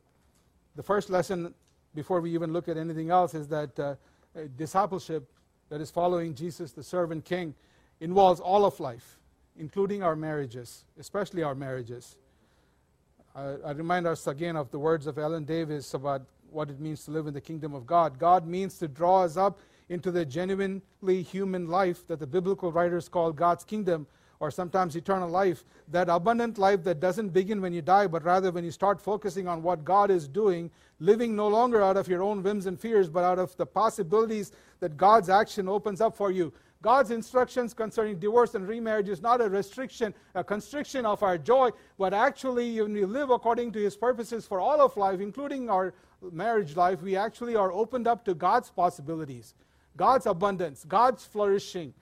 [0.76, 1.54] The first lesson,
[1.94, 3.94] before we even look at anything else, is that uh,
[4.56, 5.28] discipleship,
[5.68, 7.54] that is following Jesus, the servant king,
[8.00, 9.18] involves all of life,
[9.56, 12.16] including our marriages, especially our marriages.
[13.34, 17.04] Uh, I remind us again of the words of Ellen Davis about what it means
[17.04, 18.18] to live in the kingdom of God.
[18.18, 23.08] God means to draw us up into the genuinely human life that the biblical writers
[23.08, 24.08] call God's kingdom
[24.40, 28.50] or sometimes eternal life, that abundant life that doesn't begin when you die, but rather
[28.50, 32.22] when you start focusing on what God is doing, living no longer out of your
[32.22, 36.32] own whims and fears, but out of the possibilities that God's action opens up for
[36.32, 36.52] you.
[36.82, 41.70] God's instructions concerning divorce and remarriage is not a restriction, a constriction of our joy,
[41.98, 45.92] but actually, when we live according to His purposes for all of life, including our
[46.32, 49.54] marriage life, we actually are opened up to God's possibilities.
[49.96, 51.92] God's abundance, God's flourishing,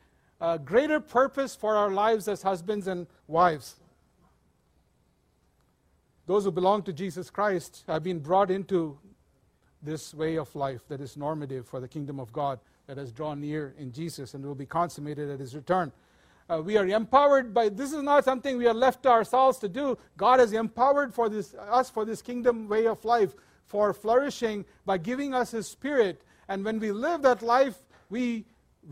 [0.40, 3.80] a greater purpose for our lives as husbands and wives.
[6.26, 8.96] Those who belong to Jesus Christ have been brought into
[9.82, 13.40] this way of life that is normative for the kingdom of God that has drawn
[13.40, 15.92] near in Jesus and will be consummated at his return.
[16.50, 19.68] Uh, we are empowered by this is not something we are left to ourselves to
[19.68, 19.96] do.
[20.16, 23.34] God has empowered for this, us for this kingdom way of life,
[23.66, 27.76] for flourishing by giving us his spirit and when we live that life,
[28.08, 28.46] we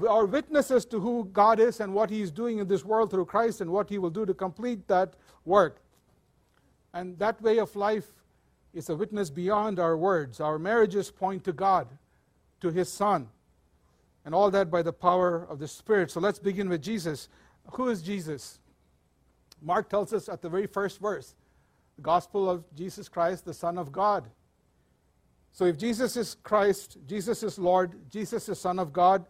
[0.06, 3.24] are witnesses to who God is and what He is doing in this world through
[3.24, 5.80] Christ and what He will do to complete that work.
[6.92, 8.12] And that way of life
[8.74, 10.38] is a witness beyond our words.
[10.38, 11.88] Our marriages point to God,
[12.60, 13.28] to His Son,
[14.26, 16.10] and all that by the power of the Spirit.
[16.10, 17.28] So let's begin with Jesus.
[17.72, 18.58] Who is Jesus?
[19.62, 21.34] Mark tells us at the very first verse
[21.94, 24.28] the gospel of Jesus Christ, the Son of God.
[25.52, 29.24] So if Jesus is Christ, Jesus is Lord, Jesus is Son of God,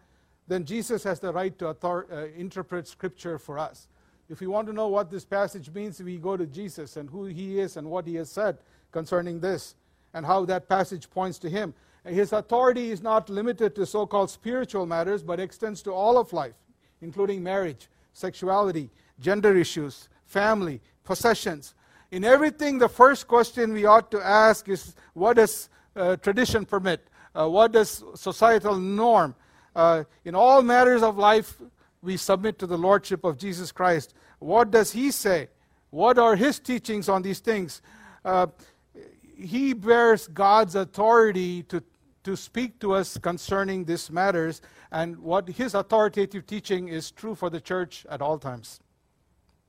[0.48, 3.87] then Jesus has the right to author, uh, interpret Scripture for us.
[4.28, 7.26] If we want to know what this passage means, we go to Jesus and who
[7.26, 8.59] he is and what he has said
[8.90, 9.76] concerning this
[10.14, 11.74] and how that passage points to him.
[12.07, 16.33] His authority is not limited to so called spiritual matters, but extends to all of
[16.33, 16.55] life,
[17.01, 21.75] including marriage, sexuality, gender issues, family, possessions,
[22.11, 27.09] In everything, the first question we ought to ask is what does uh, tradition permit?
[27.35, 29.35] Uh, what does societal norm?
[29.75, 31.61] Uh, in all matters of life,
[32.03, 34.14] we submit to the Lordship of Jesus Christ.
[34.38, 35.49] What does He say?
[35.90, 37.83] What are His teachings on these things?
[38.25, 38.47] Uh,
[39.37, 41.83] he bears God's authority to,
[42.26, 44.60] to speak to us concerning these matters,
[44.90, 48.80] and what His authoritative teaching is true for the church at all times,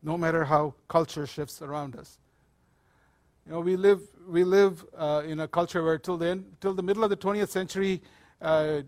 [0.02, 2.18] no matter how culture shifts around us.
[3.46, 6.74] You know, we live, we live uh, in a culture where till the, end, till
[6.74, 8.02] the middle of the 20th century,
[8.42, 8.82] uh,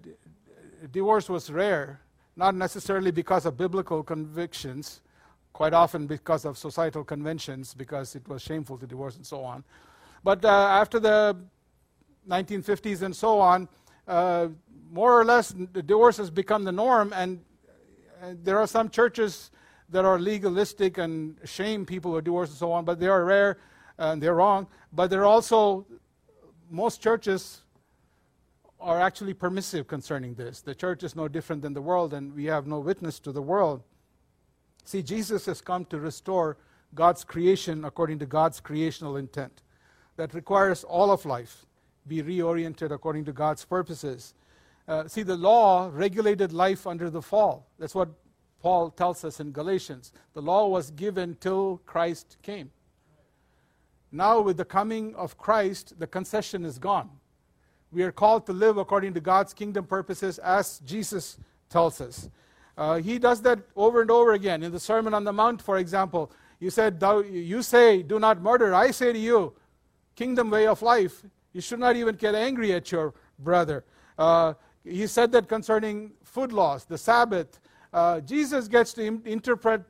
[0.92, 2.02] divorce was rare,
[2.36, 5.02] not necessarily because of biblical convictions,
[5.54, 9.64] quite often because of societal conventions, because it was shameful to divorce and so on.
[10.24, 11.38] But uh, after the
[12.30, 13.68] 1950s and so on,
[14.08, 14.48] uh,
[14.92, 17.42] more or less, divorce has become the norm, and,
[18.44, 19.50] there are some churches
[19.88, 23.58] that are legalistic and shame people who divorce and so on, but they are rare
[23.98, 24.68] and they're wrong.
[24.92, 25.86] But they're also,
[26.70, 27.62] most churches
[28.80, 30.62] are actually permissive concerning this.
[30.62, 33.42] The church is no different than the world, and we have no witness to the
[33.42, 33.84] world.
[34.86, 36.58] See, Jesus has come to restore
[36.96, 39.62] God's creation according to God's creational intent.
[40.16, 41.66] That requires all of life
[42.10, 44.34] be reoriented according to God's purposes.
[44.88, 47.68] Uh, see, the law regulated life under the fall.
[47.78, 48.10] That's what
[48.62, 50.12] Paul tells us in Galatians.
[50.34, 52.72] The law was given till Christ came.
[54.12, 57.10] Now, with the coming of Christ, the concession is gone.
[57.92, 61.38] We are called to live according to God's kingdom purposes as Jesus
[61.70, 62.30] tells us.
[62.78, 64.64] Uh, he does that over and over again.
[64.64, 68.74] In the Sermon on the Mount, for example, you said, You say, do not murder.
[68.74, 69.54] I say to you,
[70.16, 71.24] kingdom way of life.
[71.54, 73.84] You should not even get angry at your brother.
[74.18, 77.60] Uh, he said that concerning food laws, the Sabbath.
[77.92, 79.82] Uh, Jesus gets to Im- interpret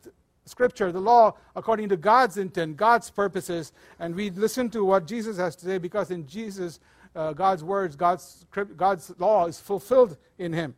[0.46, 5.38] Scripture, the law, according to God's intent, God's purposes, and we listen to what Jesus
[5.38, 6.80] has to say because in Jesus,
[7.16, 8.46] uh, God's words, God's,
[8.76, 10.76] God's law is fulfilled in Him.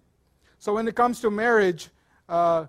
[0.59, 1.89] So when it comes to marriage,
[2.27, 2.67] uh,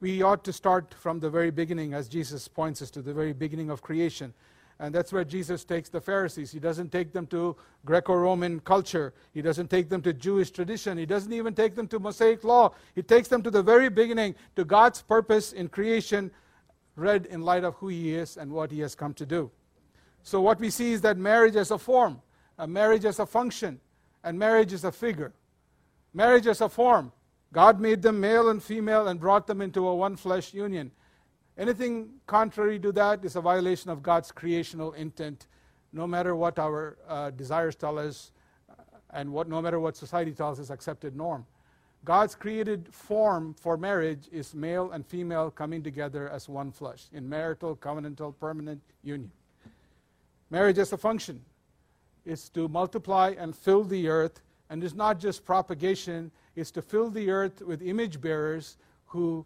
[0.00, 3.32] we ought to start from the very beginning, as Jesus points us to the very
[3.32, 4.34] beginning of creation.
[4.80, 6.52] And that's where Jesus takes the Pharisees.
[6.52, 10.96] He doesn't take them to Greco Roman culture, he doesn't take them to Jewish tradition,
[10.96, 12.72] he doesn't even take them to Mosaic law.
[12.94, 16.30] He takes them to the very beginning, to God's purpose in creation,
[16.94, 19.50] read in light of who He is and what He has come to do.
[20.22, 22.20] So, what we see is that marriage as a form,
[22.58, 23.80] a marriage as a function,
[24.22, 25.32] and marriage is a figure.
[26.12, 27.12] Marriage as a form.
[27.52, 30.90] God made them male and female and brought them into a one flesh union.
[31.58, 35.48] Anything contrary to that is a violation of God's creational intent,
[35.92, 38.30] no matter what our uh, desires tell us
[38.70, 38.74] uh,
[39.10, 41.44] and what, no matter what society tells us accepted norm.
[42.04, 47.28] God's created form for marriage is male and female coming together as one flesh in
[47.28, 49.32] marital, covenantal, permanent union.
[50.50, 51.44] Marriage as a function
[52.24, 57.10] is to multiply and fill the earth, and it's not just propagation, it's to fill
[57.10, 59.44] the earth with image bearers who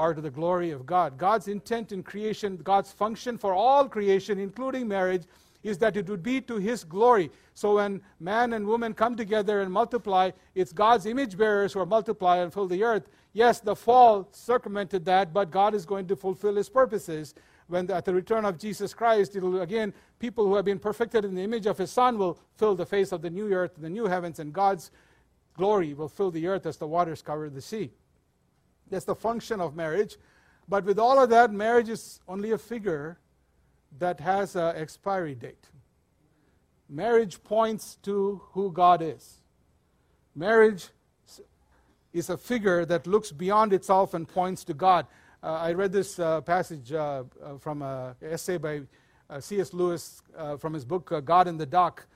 [0.00, 1.18] are to the glory of God.
[1.18, 5.24] God's intent in creation, God's function for all creation, including marriage,
[5.62, 7.30] is that it would be to His glory.
[7.52, 11.86] So when man and woman come together and multiply, it's God's image bearers who are
[11.86, 13.10] multiply and fill the earth.
[13.34, 17.34] Yes, the fall circumvented that, but God is going to fulfill His purposes.
[17.66, 21.26] When the, at the return of Jesus Christ, it'll again, people who have been perfected
[21.26, 23.90] in the image of His Son will fill the face of the new earth, the
[23.90, 24.90] new heavens, and God's
[25.58, 27.90] glory will fill the earth as the waters cover the sea.
[28.90, 30.16] That's the function of marriage.
[30.68, 33.18] But with all of that, marriage is only a figure
[33.98, 35.66] that has an expiry date.
[36.88, 39.40] Marriage points to who God is.
[40.34, 40.88] Marriage
[42.12, 45.06] is a figure that looks beyond itself and points to God.
[45.42, 48.82] Uh, I read this uh, passage uh, uh from an essay by
[49.28, 49.72] uh, C.S.
[49.72, 52.06] Lewis uh, from his book God in the Dock.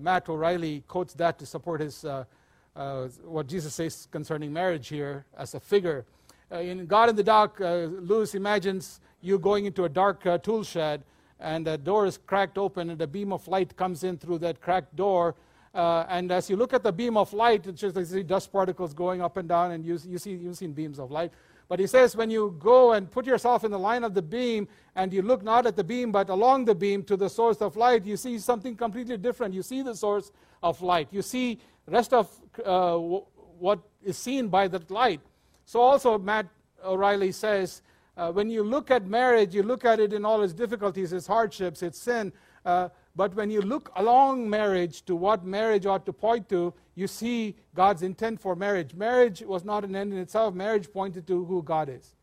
[0.00, 2.04] Matt O'Reilly quotes that to support his
[2.74, 6.04] what Jesus says concerning marriage here as a figure.
[6.52, 10.36] Uh, in God in the Dock, uh, Lewis imagines you going into a dark uh,
[10.38, 11.04] tool shed,
[11.38, 14.60] and the door is cracked open, and a beam of light comes in through that
[14.60, 15.36] cracked door.
[15.72, 18.52] Uh, and as you look at the beam of light, it's just you see dust
[18.52, 21.30] particles going up and down, and you, you see, you've seen beams of light.
[21.68, 24.66] But he says when you go and put yourself in the line of the beam,
[24.96, 27.76] and you look not at the beam, but along the beam to the source of
[27.76, 29.54] light, you see something completely different.
[29.54, 30.32] You see the source
[30.64, 31.06] of light.
[31.12, 32.28] You see rest of
[32.58, 33.24] uh, w-
[33.60, 35.20] what is seen by that light.
[35.64, 36.46] So, also, Matt
[36.84, 37.82] O'Reilly says,
[38.16, 41.26] uh, when you look at marriage, you look at it in all its difficulties, its
[41.26, 42.32] hardships, its sin.
[42.64, 47.06] Uh, but when you look along marriage to what marriage ought to point to, you
[47.06, 48.94] see God's intent for marriage.
[48.94, 52.14] Marriage was not an end in itself, marriage pointed to who God is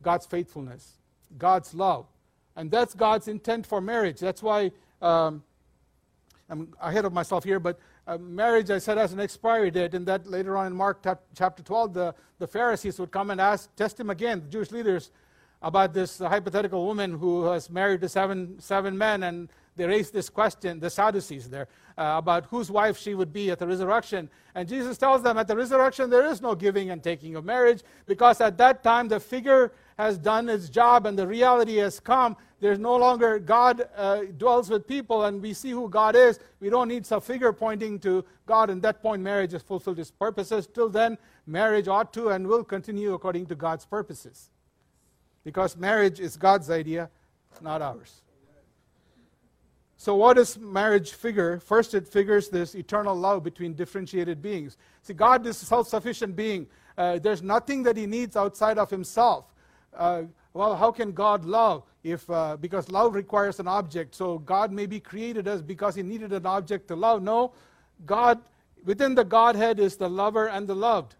[0.00, 0.98] God's faithfulness,
[1.36, 2.06] God's love.
[2.56, 4.20] And that's God's intent for marriage.
[4.20, 4.72] That's why
[5.02, 5.42] um,
[6.48, 7.78] I'm ahead of myself here, but
[8.08, 11.04] uh, marriage, I said, has an expiry date, and that later on in Mark
[11.34, 15.10] chapter 12, the, the Pharisees would come and ask, test him again, the Jewish leaders,
[15.60, 20.30] about this hypothetical woman who was married to seven, seven men, and they raised this
[20.30, 24.30] question, the Sadducees there, uh, about whose wife she would be at the resurrection.
[24.54, 27.82] And Jesus tells them at the resurrection there is no giving and taking of marriage
[28.06, 32.36] because at that time the figure has done its job and the reality has come.
[32.60, 36.40] There's no longer God uh, dwells with people and we see who God is.
[36.60, 38.68] We don't need some figure pointing to God.
[38.70, 40.66] And that point, marriage has fulfilled its purposes.
[40.66, 44.50] Till then, marriage ought to and will continue according to God's purposes.
[45.44, 47.10] Because marriage is God's idea,
[47.62, 48.22] not ours.
[50.00, 51.58] So, what does marriage figure?
[51.58, 54.76] First, it figures this eternal love between differentiated beings.
[55.02, 56.68] See, God is a self sufficient being.
[56.96, 59.46] Uh, there's nothing that he needs outside of himself.
[59.96, 60.22] Uh,
[60.58, 61.84] well, how can God love?
[62.02, 64.12] If, uh, because love requires an object.
[64.12, 67.22] So, God maybe created us because he needed an object to love.
[67.22, 67.52] No,
[68.04, 68.40] God,
[68.84, 71.14] within the Godhead is the lover and the loved.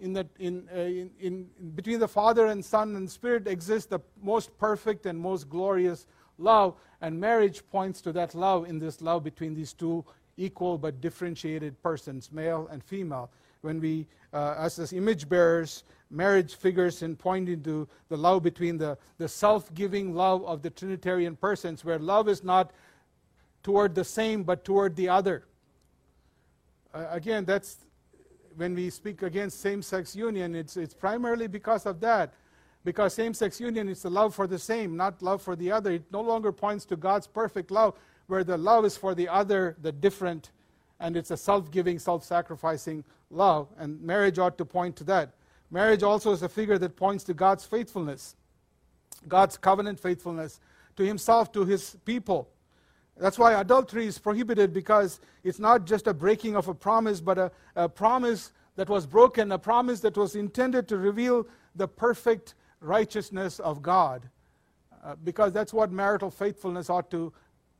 [0.00, 4.00] In the, in, uh, in, in, between the Father and Son and Spirit exists the
[4.22, 6.06] most perfect and most glorious
[6.38, 10.02] love, and marriage points to that love in this love between these two
[10.38, 13.30] equal but differentiated persons, male and female.
[13.60, 15.84] When we, uh, as, as image bearers,
[16.14, 20.70] marriage figures in pointing to the love between the, the self giving love of the
[20.70, 22.72] Trinitarian persons, where love is not
[23.62, 25.44] toward the same but toward the other.
[26.94, 27.78] Uh, again, that's
[28.56, 32.32] when we speak against same sex union, it's, it's primarily because of that
[32.84, 35.92] because same sex union is the love for the same, not love for the other.
[35.92, 37.94] It no longer points to God's perfect love,
[38.26, 40.50] where the love is for the other, the different,
[41.00, 43.68] and it's a self giving, self sacrificing love.
[43.78, 45.30] And marriage ought to point to that.
[45.74, 48.36] Marriage also is a figure that points to God's faithfulness,
[49.26, 50.60] God's covenant faithfulness
[50.94, 52.48] to Himself, to His people.
[53.16, 57.38] That's why adultery is prohibited because it's not just a breaking of a promise, but
[57.38, 61.44] a, a promise that was broken, a promise that was intended to reveal
[61.74, 64.30] the perfect righteousness of God,
[65.04, 67.32] uh, because that's what marital faithfulness ought to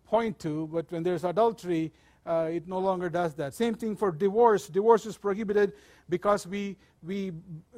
[0.05, 0.68] point to.
[0.72, 1.92] But when there's adultery,
[2.27, 3.55] uh, it no longer does that.
[3.55, 4.68] Same thing for divorce.
[4.68, 5.72] Divorce is prohibited
[6.09, 7.33] because we, we,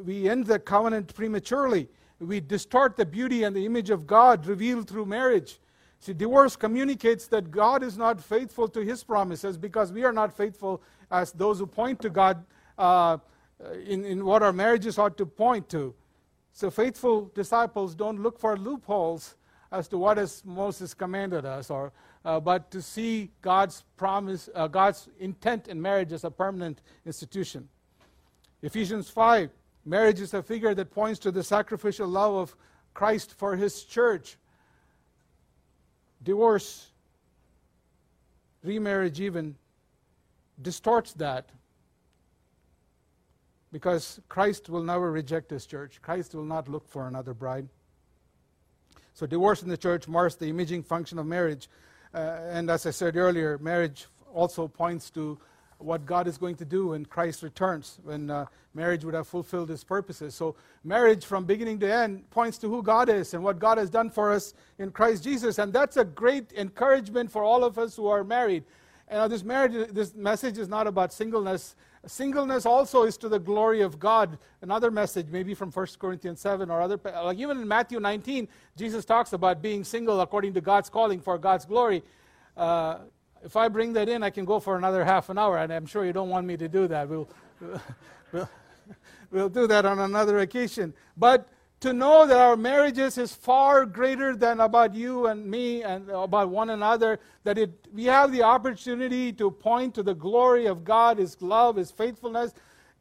[0.05, 1.89] we end the covenant prematurely.
[2.21, 5.61] We distort the beauty and the image of God revealed through marriage.
[5.99, 10.37] See, divorce communicates that God is not faithful to his promises because we are not
[10.37, 12.45] faithful as those who point to God
[12.79, 13.19] uh,
[13.85, 15.95] in, in what our marriages ought to point to.
[16.53, 19.35] So faithful disciples don't look for loopholes
[19.73, 21.93] as to what has Moses commanded us, or,
[22.25, 27.69] uh, but to see God's promise, uh, God's intent in marriage as a permanent institution.
[28.63, 29.51] Ephesians 5
[29.85, 32.57] marriage is a figure that points to the sacrificial love of
[32.95, 34.37] Christ for his church.
[36.23, 36.91] Divorce,
[38.65, 39.55] remarriage, even
[40.61, 41.51] distorts that
[43.73, 46.01] because Christ will never reject his church.
[46.01, 47.69] Christ will not look for another bride.
[49.17, 51.71] So, divorce in the church marks the imaging function of marriage.
[52.13, 55.39] Uh, and as I said earlier, marriage also points to
[55.79, 58.45] what God is going to do when Christ returns, when uh,
[58.75, 60.35] marriage would have fulfilled its purposes.
[60.35, 60.55] So,
[60.85, 64.11] marriage from beginning to end points to who God is and what God has done
[64.11, 65.57] for us in Christ Jesus.
[65.57, 68.65] And that's a great encouragement for all of us who are married.
[69.09, 71.75] And this marriage, this message is not about singleness
[72.07, 74.39] Singleness also is to the glory of God.
[74.63, 79.05] Another message, maybe from 1 Corinthians 7 or other, like even in Matthew 19, Jesus
[79.05, 82.03] talks about being single according to God's calling for God's glory.
[82.57, 82.99] Uh,
[83.45, 85.87] if I bring that in, I can go for another half an hour, and I'm
[85.87, 87.09] sure you don't want me to do that.
[87.09, 87.29] We'll,
[88.33, 88.49] we'll,
[89.31, 90.95] we'll do that on another occasion.
[91.17, 91.49] But
[91.81, 96.49] to know that our marriages is far greater than about you and me and about
[96.49, 101.19] one another, that it, we have the opportunity to point to the glory of God,
[101.19, 102.55] His love, His faithfulness,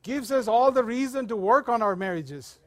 [0.03, 2.59] gives us all the reason to work on our marriages.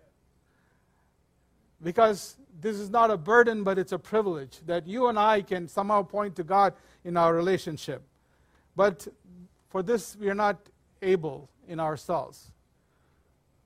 [1.83, 5.69] Because this is not a burden, but it's a privilege that you and I can
[5.69, 8.03] somehow point to God in our relationship.
[8.75, 9.07] But
[9.69, 10.59] for this, we are not
[11.03, 12.51] able in ourselves.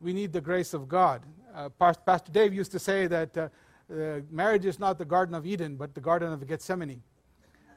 [0.01, 1.23] We need the grace of God.
[1.55, 3.49] Uh, Pastor Dave used to say that uh,
[3.93, 7.03] uh, marriage is not the Garden of Eden, but the Garden of Gethsemane.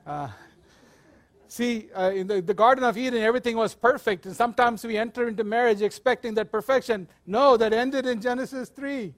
[0.06, 0.30] Uh,
[1.48, 5.28] see, uh, in the, the Garden of Eden, everything was perfect, and sometimes we enter
[5.28, 7.08] into marriage expecting that perfection.
[7.26, 9.14] No, that ended in Genesis 3.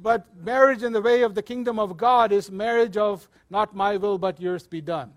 [0.00, 3.98] But marriage in the way of the kingdom of God is marriage of not my
[3.98, 5.12] will, but yours be done.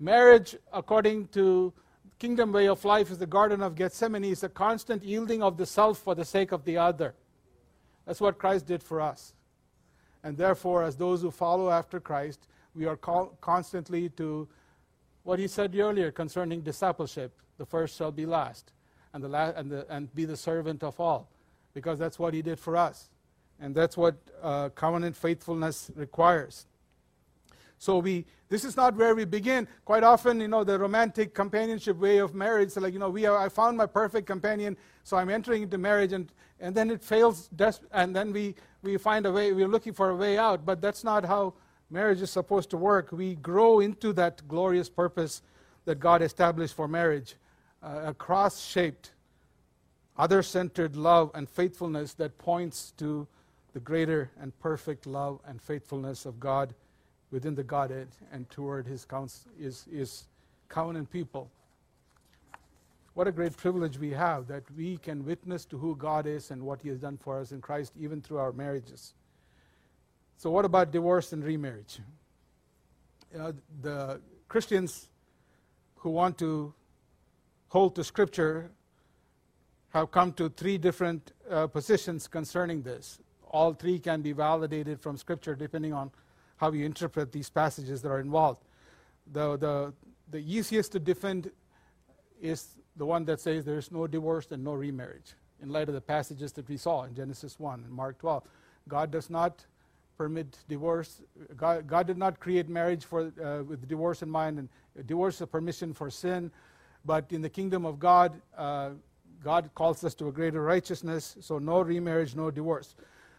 [0.00, 1.74] Marriage, according to
[2.18, 5.66] kingdom way of life is the Garden of Gethsemane, is a constant yielding of the
[5.66, 7.14] self for the sake of the other.
[8.06, 9.34] That's what Christ did for us.
[10.24, 14.48] And therefore, as those who follow after Christ, we are constantly to
[15.22, 18.72] what he said earlier concerning discipleship the first shall be last,
[19.12, 21.28] and, the la- and, and be the servant of all,
[21.74, 23.10] because that's what he did for us.
[23.60, 26.66] And that's what uh, covenant faithfulness requires.
[27.78, 29.68] So we, this is not where we begin.
[29.84, 33.26] Quite often, you know, the romantic companionship way of marriage, so like, you know, we
[33.26, 37.02] are, I found my perfect companion, so I'm entering into marriage, and, and then it
[37.02, 40.66] fails, des- and then we, we find a way, we're looking for a way out.
[40.66, 41.54] But that's not how
[41.88, 43.12] marriage is supposed to work.
[43.12, 45.42] We grow into that glorious purpose
[45.84, 47.36] that God established for marriage
[47.82, 49.12] uh, a cross shaped,
[50.16, 53.26] other centered love and faithfulness that points to
[53.72, 56.74] the greater and perfect love and faithfulness of God
[57.30, 59.06] within the Godhead and toward his,
[59.60, 60.24] his, his
[60.68, 61.50] covenant people.
[63.14, 66.62] What a great privilege we have that we can witness to who God is and
[66.62, 69.14] what he has done for us in Christ, even through our marriages.
[70.36, 71.98] So, what about divorce and remarriage?
[73.36, 73.52] Uh,
[73.82, 75.08] the Christians
[75.96, 76.72] who want to
[77.68, 78.70] hold to Scripture
[79.90, 83.18] have come to three different uh, positions concerning this.
[83.50, 86.12] All three can be validated from Scripture depending on
[86.58, 88.62] how you interpret these passages that are involved.
[89.32, 89.92] The, the,
[90.30, 91.50] the easiest to defend
[92.40, 95.94] is the one that says there is no divorce and no remarriage, in light of
[95.94, 98.42] the passages that we saw in Genesis 1 and Mark 12.
[98.88, 99.64] God does not
[100.16, 101.22] permit divorce.
[101.56, 104.68] God, God did not create marriage for, uh, with divorce in mind, and
[105.06, 106.50] divorce is a permission for sin.
[107.04, 108.90] But in the kingdom of God, uh,
[109.42, 112.96] God calls us to a greater righteousness, so no remarriage, no divorce.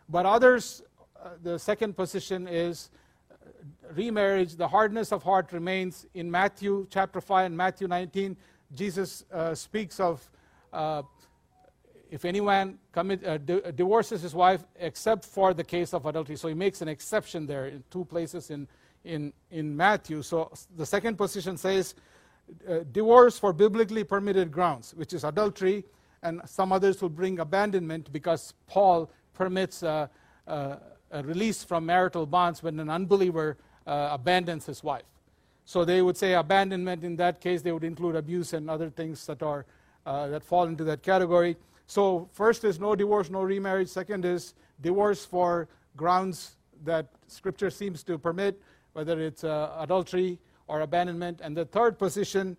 [0.07, 0.82] But others,
[1.22, 2.89] uh, the second position is
[3.93, 6.06] remarriage, the hardness of heart remains.
[6.14, 8.38] In Matthew chapter 5 and Matthew 19,
[8.74, 10.30] Jesus uh, speaks of
[10.72, 11.02] uh,
[12.12, 16.36] if anyone commit, uh, di- divorces his wife except for the case of adultery.
[16.36, 18.68] So he makes an exception there in two places in,
[19.04, 20.22] in, in Matthew.
[20.22, 21.95] So the second position says
[22.68, 25.86] uh, divorce for biblically permitted grounds, which is adultery,
[26.24, 29.84] and some others will bring abandonment because Paul permits
[31.12, 33.57] release from marital bonds when an unbeliever
[33.88, 35.03] uh, abandons his wife.
[35.66, 39.26] So they would say abandonment in that case, they would include abuse and other things
[39.28, 39.66] that, are,
[40.05, 41.57] uh, that fall into that category.
[41.86, 43.89] So, first is no divorce, no remarriage.
[43.89, 48.62] Second is divorce for grounds that Scripture seems to permit,
[48.93, 51.41] whether it's uh, adultery or abandonment.
[51.43, 52.57] And the third position,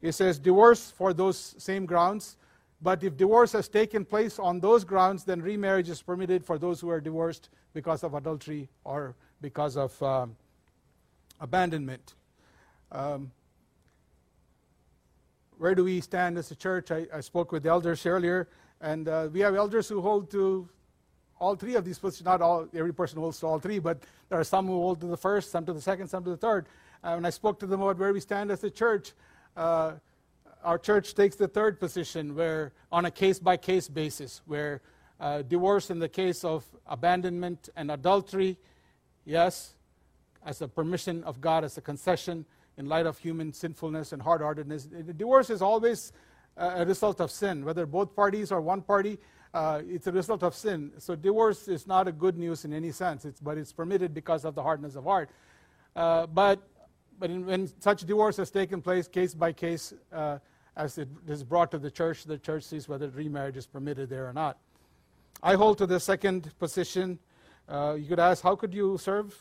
[0.00, 2.36] it says divorce for those same grounds.
[2.82, 6.80] But if divorce has taken place on those grounds, then remarriage is permitted for those
[6.80, 10.36] who are divorced because of adultery or because of um,
[11.40, 12.14] abandonment.
[12.90, 13.32] Um,
[15.58, 16.90] where do we stand as a church?
[16.90, 18.48] I, I spoke with the elders earlier,
[18.80, 20.66] and uh, we have elders who hold to
[21.38, 22.24] all three of these positions.
[22.24, 25.06] Not all, every person holds to all three, but there are some who hold to
[25.06, 26.66] the first, some to the second, some to the third.
[27.04, 29.12] Uh, when I spoke to them about where we stand as a church,
[29.54, 29.92] uh,
[30.64, 34.82] our church takes the third position, where on a case-by-case basis, where
[35.18, 38.58] uh, divorce in the case of abandonment and adultery,
[39.24, 39.74] yes,
[40.44, 42.44] as a permission of God, as a concession
[42.78, 44.84] in light of human sinfulness and hard-heartedness.
[45.16, 46.12] Divorce is always
[46.56, 49.18] a result of sin, whether both parties or one party.
[49.52, 50.92] Uh, it's a result of sin.
[50.98, 54.44] So divorce is not a good news in any sense, it's, but it's permitted because
[54.44, 55.30] of the hardness of heart.
[55.96, 56.62] Uh, but
[57.18, 60.38] but in, when such divorce has taken place, case by case, uh,
[60.76, 64.28] as it is brought to the church, the church sees whether remarriage is permitted there
[64.28, 64.58] or not.
[65.42, 67.18] I hold to the second position.
[67.68, 69.36] Uh, you could ask, how could you serve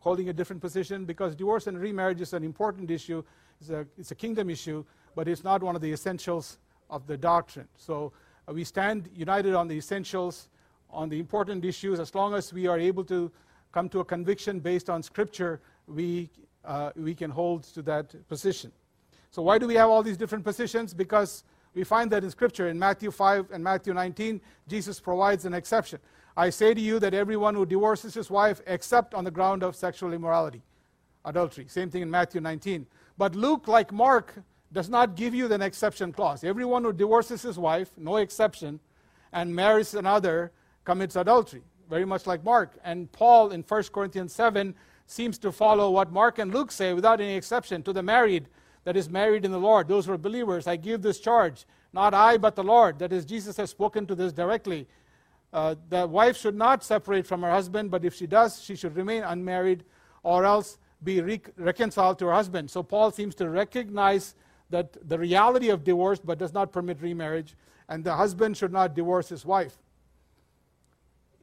[0.00, 1.04] holding a different position?
[1.04, 3.22] Because divorce and remarriage is an important issue,
[3.60, 4.84] it's a, it's a kingdom issue,
[5.14, 6.58] but it's not one of the essentials
[6.90, 7.68] of the doctrine.
[7.76, 8.12] So
[8.48, 10.48] uh, we stand united on the essentials,
[10.90, 11.98] on the important issues.
[12.00, 13.30] As long as we are able to
[13.72, 16.30] come to a conviction based on Scripture, we
[16.64, 18.72] uh, we can hold to that position.
[19.36, 20.94] So, why do we have all these different positions?
[20.94, 25.52] Because we find that in Scripture, in Matthew 5 and Matthew 19, Jesus provides an
[25.52, 25.98] exception.
[26.38, 29.76] I say to you that everyone who divorces his wife, except on the ground of
[29.76, 30.62] sexual immorality,
[31.26, 31.66] adultery.
[31.68, 32.86] Same thing in Matthew 19.
[33.18, 36.42] But Luke, like Mark, does not give you an exception clause.
[36.42, 38.80] Everyone who divorces his wife, no exception,
[39.34, 40.50] and marries another
[40.86, 42.78] commits adultery, very much like Mark.
[42.84, 44.74] And Paul in 1 Corinthians 7
[45.06, 47.82] seems to follow what Mark and Luke say without any exception.
[47.82, 48.48] To the married
[48.86, 52.14] that is married in the Lord, those who are believers, I give this charge, not
[52.14, 53.00] I, but the Lord.
[53.00, 54.86] That is, Jesus has spoken to this directly.
[55.52, 58.94] Uh, the wife should not separate from her husband, but if she does, she should
[58.94, 59.82] remain unmarried
[60.22, 62.70] or else be re- reconciled to her husband.
[62.70, 64.36] So Paul seems to recognize
[64.70, 67.56] that the reality of divorce, but does not permit remarriage,
[67.88, 69.78] and the husband should not divorce his wife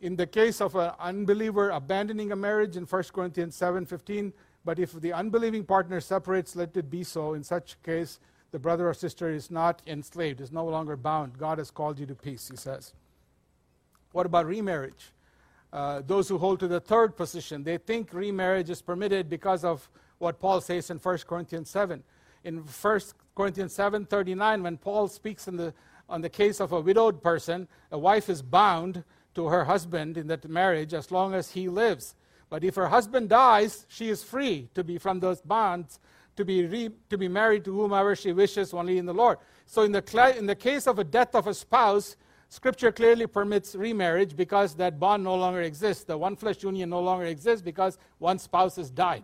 [0.01, 4.33] in the case of an unbeliever abandoning a marriage in 1 Corinthians 7:15,
[4.66, 7.34] but if the unbelieving partner separates, let it be so.
[7.34, 8.20] In such case,
[8.51, 11.38] the brother or sister is not enslaved, is no longer bound.
[11.38, 12.93] God has called you to peace, he says.
[14.11, 15.11] What about remarriage?
[15.74, 19.89] Uh, those who hold to the third position, they think remarriage is permitted because of
[20.20, 22.03] what Paul says in 1 Corinthians 7.
[22.43, 22.99] In 1
[23.36, 25.74] Corinthians 7:39, when Paul speaks the,
[26.07, 29.03] on the case of a widowed person, a wife is bound
[29.34, 32.16] to her husband in that marriage as long as he lives.
[32.53, 35.99] But if her husband dies, she is free to be from those bonds
[36.35, 39.39] to be, re, to be married to whomever she wishes only in the Lord.
[39.65, 42.15] So, in the, in the case of a death of a spouse,
[42.49, 46.03] Scripture clearly permits remarriage because that bond no longer exists.
[46.03, 49.23] The one flesh union no longer exists because one spouse has died.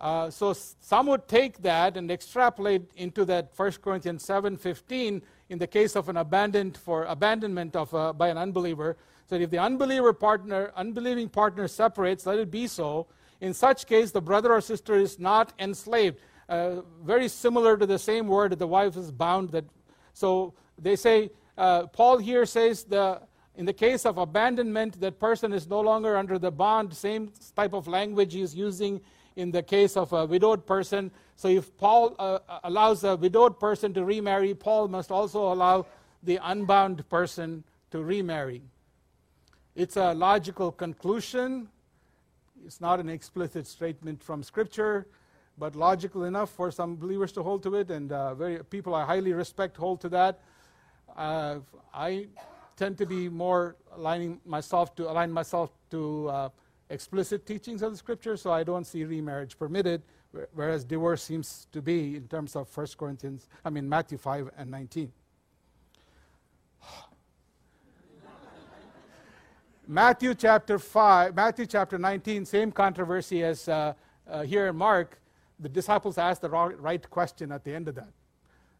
[0.00, 5.68] Uh, so some would take that and extrapolate into that 1 Corinthians 7:15 in the
[5.68, 8.96] case of an abandoned for abandonment of a, by an unbeliever.
[9.30, 13.06] So if the unbeliever partner, unbelieving partner separates, let it be so.
[13.40, 16.18] In such case, the brother or sister is not enslaved.
[16.48, 19.50] Uh, very similar to the same word that the wife is bound.
[19.50, 19.66] That
[20.14, 23.22] so they say uh, Paul here says the
[23.54, 26.92] in the case of abandonment, that person is no longer under the bond.
[26.92, 29.00] Same type of language he is using
[29.36, 31.12] in the case of a widowed person.
[31.36, 35.86] So if Paul uh, allows a widowed person to remarry, Paul must also allow
[36.20, 37.62] the unbound person
[37.92, 38.62] to remarry.
[39.74, 41.68] It's a logical conclusion
[42.64, 45.06] it's not an explicit statement from Scripture,
[45.58, 49.04] but logical enough for some believers to hold to it, and uh, very, people I
[49.04, 50.40] highly respect hold to that.
[51.16, 51.58] Uh,
[51.92, 52.28] I
[52.76, 56.48] tend to be more aligning myself to align myself to uh,
[56.88, 60.02] explicit teachings of the Scripture, so I don't see remarriage permitted,
[60.54, 64.70] whereas divorce seems to be in terms of 1 Corinthians, I mean Matthew 5 and
[64.70, 65.12] 19.
[69.90, 73.92] Matthew chapter 5, Matthew chapter 19, same controversy as uh,
[74.30, 75.18] uh, here in Mark.
[75.58, 78.12] The disciples asked the right question at the end of that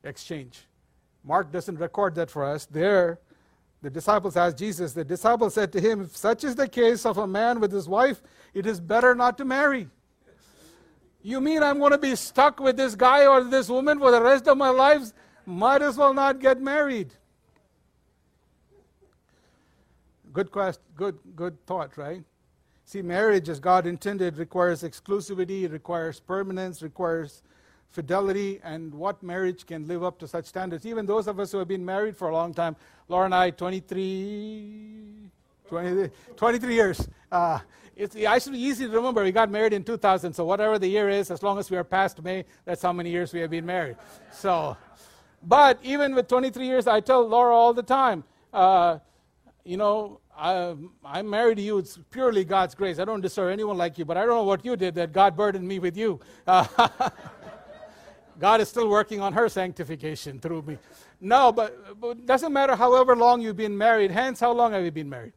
[0.05, 0.69] exchange.
[1.25, 2.65] Mark doesn't record that for us.
[2.67, 3.19] There,
[3.83, 7.19] the disciples asked Jesus, the disciples said to him, If such is the case of
[7.19, 8.23] a man with his wife,
[8.55, 9.89] it is better not to marry.
[11.23, 14.23] You mean I'm going to be stuck with this guy or this woman for the
[14.23, 15.13] rest of my life?
[15.45, 17.15] Might as well not get married.
[20.33, 22.23] Good quest, good, good thought, right?
[22.85, 27.43] See, marriage, as God intended, requires exclusivity, requires permanence, requires
[27.91, 30.87] fidelity, and what marriage can live up to such standards?
[30.87, 32.77] Even those of us who have been married for a long time,
[33.09, 35.31] Laura and I, 23,
[35.69, 37.09] 20, 23 years.
[37.31, 37.59] Uh,
[37.97, 39.23] it's actually easy to remember.
[39.23, 41.85] We got married in 2000, so whatever the year is, as long as we are
[41.85, 43.97] past May, that's how many years we have been married.
[44.33, 44.77] So,
[45.43, 48.99] but even with 23 years, I tell Laura all the time, uh,
[49.71, 51.79] you know, I, I'm married to you.
[51.79, 52.99] It's purely God's grace.
[52.99, 55.37] I don't deserve anyone like you, but I don't know what you did that God
[55.37, 56.19] burdened me with you.
[56.45, 56.67] Uh,
[58.41, 60.79] God is still working on her sanctification through me.
[61.21, 64.11] No, but, but it doesn't matter however long you've been married.
[64.11, 65.35] Hans, how long have you been married?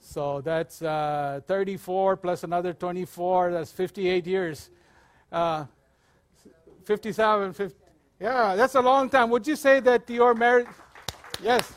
[0.00, 3.52] So that's uh, 34 plus another 24.
[3.52, 4.68] That's 58 years.
[5.32, 5.64] Uh,
[6.84, 7.83] 57, 50,
[8.20, 9.30] yeah, that's a long time.
[9.30, 10.66] Would you say that your marriage.
[11.42, 11.72] Yes.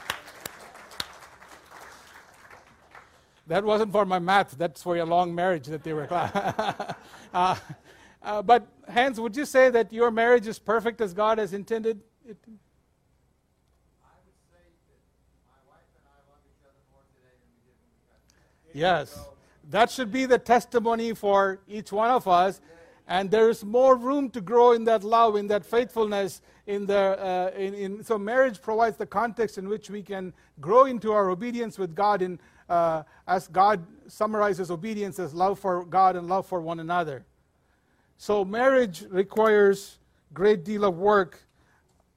[3.48, 4.58] That wasn't for my math.
[4.58, 6.08] That's for your long marriage that they were.
[7.34, 7.56] uh,
[8.22, 12.02] uh, but Hans, would you say that your marriage is perfect as God has intended
[12.28, 12.38] it?
[18.74, 19.18] Yes.
[19.70, 22.62] That should be the testimony for each one of us
[23.08, 26.42] and there is more room to grow in that love, in that faithfulness.
[26.66, 30.84] In the, uh, in, in, so marriage provides the context in which we can grow
[30.86, 32.38] into our obedience with God, in,
[32.68, 37.26] uh, as God summarizes obedience as love for God and love for one another.
[38.18, 40.00] So marriage requires
[40.34, 41.40] great deal of work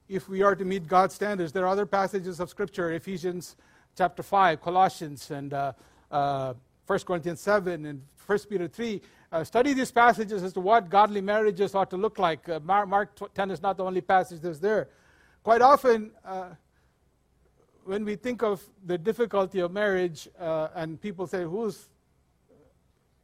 [0.08, 1.52] if we are to meet God's standards.
[1.52, 3.54] There are other passages of Scripture, Ephesians
[3.96, 5.72] chapter 5, Colossians, and uh,
[6.10, 6.54] uh,
[6.88, 9.00] 1 Corinthians 7, and 1 Peter 3,
[9.32, 12.48] uh, study these passages as to what godly marriages ought to look like.
[12.48, 14.88] Uh, Mark, Mark 10 is not the only passage that's there.
[15.42, 16.48] Quite often, uh,
[17.84, 21.88] when we think of the difficulty of marriage, uh, and people say, Who's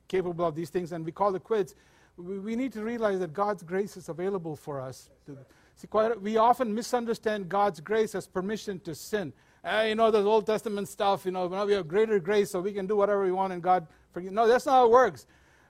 [0.09, 0.93] capable of these things?
[0.93, 1.75] and we call it quits,
[2.17, 5.11] we, we need to realize that God's grace is available for us.
[5.27, 5.37] To,
[5.75, 9.33] see, quite, we often misunderstand God's grace as permission to sin.
[9.65, 12.73] Uh, you know, the Old Testament stuff, you know, we have greater grace, so we
[12.73, 14.33] can do whatever we want and God forgive.
[14.33, 15.27] No, that's not how it works.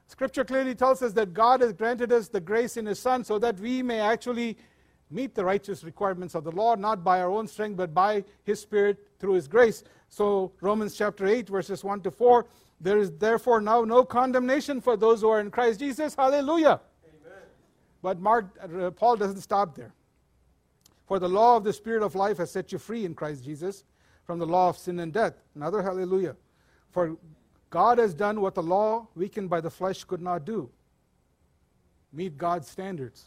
[0.07, 3.39] Scripture clearly tells us that God has granted us the grace in His Son so
[3.39, 4.57] that we may actually
[5.11, 8.61] meet the righteous requirements of the law, not by our own strength, but by His
[8.61, 9.83] Spirit through His grace.
[10.09, 12.47] So, Romans chapter 8, verses 1 to 4
[12.81, 16.15] there is therefore now no condemnation for those who are in Christ Jesus.
[16.15, 16.81] Hallelujah.
[17.05, 17.39] Amen.
[18.03, 19.95] But Mark, uh, Paul doesn't stop there.
[21.07, 23.85] For the law of the Spirit of life has set you free in Christ Jesus
[24.25, 25.35] from the law of sin and death.
[25.55, 26.37] Another hallelujah.
[26.91, 27.17] For
[27.77, 30.71] God has done what the law, weakened by the flesh, could not do
[32.11, 33.27] meet God's standards.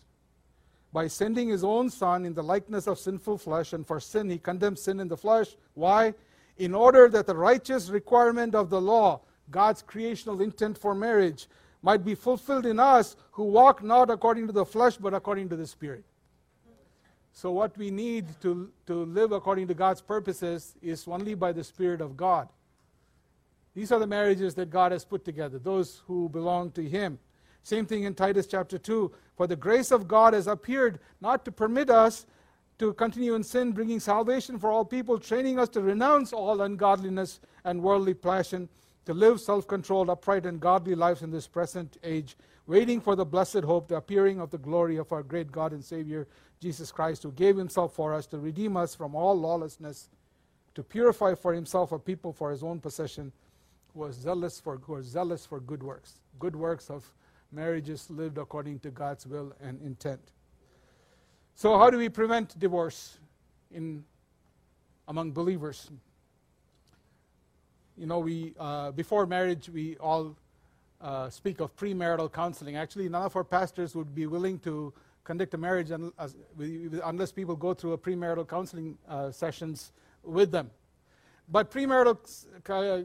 [0.91, 4.39] By sending his own Son in the likeness of sinful flesh, and for sin, he
[4.39, 5.55] condemned sin in the flesh.
[5.75, 6.15] Why?
[6.57, 9.21] In order that the righteous requirement of the law,
[9.51, 11.47] God's creational intent for marriage,
[11.83, 15.57] might be fulfilled in us who walk not according to the flesh, but according to
[15.57, 16.05] the Spirit.
[17.33, 21.63] So, what we need to, to live according to God's purposes is only by the
[21.63, 22.49] Spirit of God.
[23.75, 27.19] These are the marriages that God has put together, those who belong to Him.
[27.63, 29.11] Same thing in Titus chapter 2.
[29.35, 32.25] For the grace of God has appeared not to permit us
[32.79, 37.41] to continue in sin, bringing salvation for all people, training us to renounce all ungodliness
[37.65, 38.69] and worldly passion,
[39.05, 43.25] to live self controlled, upright, and godly lives in this present age, waiting for the
[43.25, 46.27] blessed hope, the appearing of the glory of our great God and Savior,
[46.61, 50.09] Jesus Christ, who gave himself for us to redeem us from all lawlessness,
[50.75, 53.33] to purify for himself a people for his own possession,
[53.93, 57.11] who are zealous for, who are zealous for good works, good works of
[57.51, 60.21] marriages lived according to God's will and intent.
[61.55, 63.17] So, how do we prevent divorce
[63.71, 64.03] in
[65.07, 65.91] among believers?
[67.97, 70.35] You know, we uh, before marriage, we all
[71.01, 72.77] uh, speak of premarital counseling.
[72.77, 77.73] Actually, none of our pastors would be willing to conduct a marriage unless people go
[77.73, 79.91] through a premarital counseling uh, sessions
[80.23, 80.71] with them.
[81.49, 82.17] But premarital
[82.69, 83.03] uh,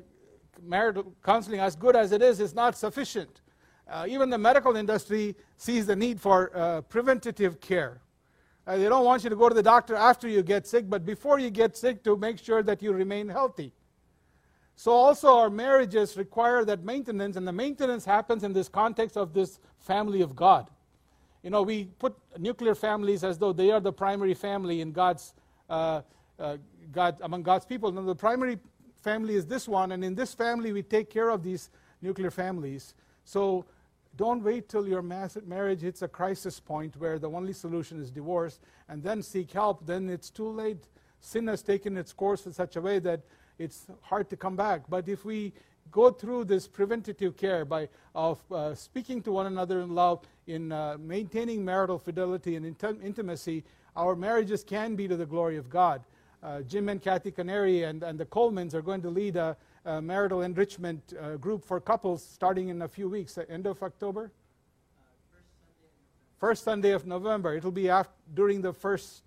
[0.63, 3.41] marital counseling, as good as it is, is not sufficient
[3.89, 8.01] uh, even the medical industry sees the need for uh, preventative care.
[8.67, 11.05] Uh, they don't want you to go to the doctor after you get sick, but
[11.05, 13.73] before you get sick to make sure that you remain healthy.
[14.77, 19.33] So, also, our marriages require that maintenance, and the maintenance happens in this context of
[19.33, 20.69] this family of God.
[21.43, 25.35] You know, we put nuclear families as though they are the primary family in God's,
[25.69, 26.01] uh,
[26.39, 26.57] uh,
[26.91, 27.93] God, among God's people.
[27.93, 28.59] Now, the primary
[29.05, 32.95] family is this one, and in this family, we take care of these nuclear families.
[33.25, 33.67] So,
[34.17, 38.61] don't wait till your marriage hits a crisis point where the only solution is divorce
[38.89, 39.85] and then seek help.
[39.85, 40.85] Then it's too late.
[41.21, 43.23] Sin has taken its course in such a way that
[43.59, 44.83] it's hard to come back.
[44.89, 45.53] But if we
[45.91, 50.71] go through this preventative care by of uh, speaking to one another in love, in
[50.71, 53.65] uh, maintaining marital fidelity and int- intimacy,
[53.97, 56.03] our marriages can be to the glory of God.
[56.45, 60.03] Uh, Jim and Kathy Canary and, and the Colemans are going to lead a uh,
[60.03, 64.31] marital enrichment uh, group for couples starting in a few weeks, end of October?
[66.39, 67.55] First Sunday of November.
[67.55, 69.23] It'll be after, during the first,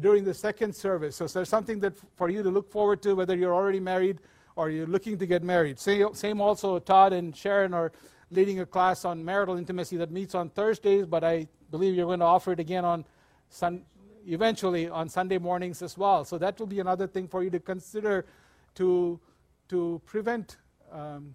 [0.00, 1.14] during the second service.
[1.14, 4.18] So, so there's something that for you to look forward to, whether you're already married
[4.56, 5.78] or you're looking to get married.
[5.78, 7.92] Same, same also, Todd and Sharon are
[8.32, 12.18] leading a class on marital intimacy that meets on Thursdays, but I believe you're going
[12.18, 13.04] to offer it again on
[13.50, 13.82] Sun,
[14.26, 16.24] eventually on Sunday mornings as well.
[16.24, 18.26] So that will be another thing for you to consider
[18.76, 19.20] to,
[19.68, 20.56] to prevent
[20.92, 21.34] um,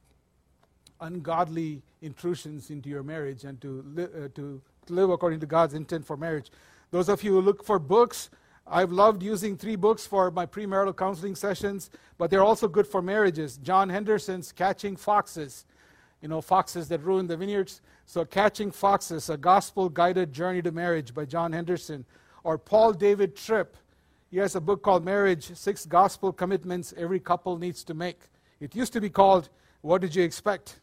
[1.01, 6.05] ungodly intrusions into your marriage and to, li- uh, to live according to God's intent
[6.05, 6.51] for marriage.
[6.91, 8.29] Those of you who look for books,
[8.65, 13.01] I've loved using three books for my premarital counseling sessions, but they're also good for
[13.01, 13.57] marriages.
[13.57, 15.65] John Henderson's Catching Foxes,
[16.21, 17.81] you know, foxes that ruin the vineyards.
[18.05, 22.05] So, Catching Foxes, a gospel guided journey to marriage by John Henderson.
[22.43, 23.75] Or Paul David Tripp,
[24.31, 28.21] he has a book called Marriage Six Gospel Commitments Every Couple Needs to Make.
[28.59, 29.49] It used to be called
[29.81, 30.79] What Did You Expect?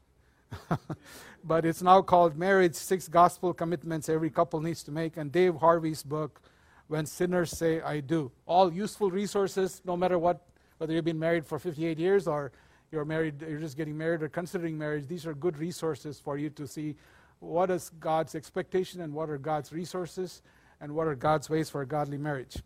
[1.44, 5.16] but it's now called Marriage Six Gospel Commitments Every Couple Needs to Make.
[5.16, 6.40] And Dave Harvey's book,
[6.88, 8.32] When Sinners Say I Do.
[8.46, 10.42] All useful resources, no matter what,
[10.78, 12.52] whether you've been married for 58 years or
[12.90, 15.06] you're married, you're just getting married or considering marriage.
[15.06, 16.96] These are good resources for you to see
[17.40, 20.42] what is God's expectation and what are God's resources
[20.80, 22.56] and what are God's ways for a godly marriage.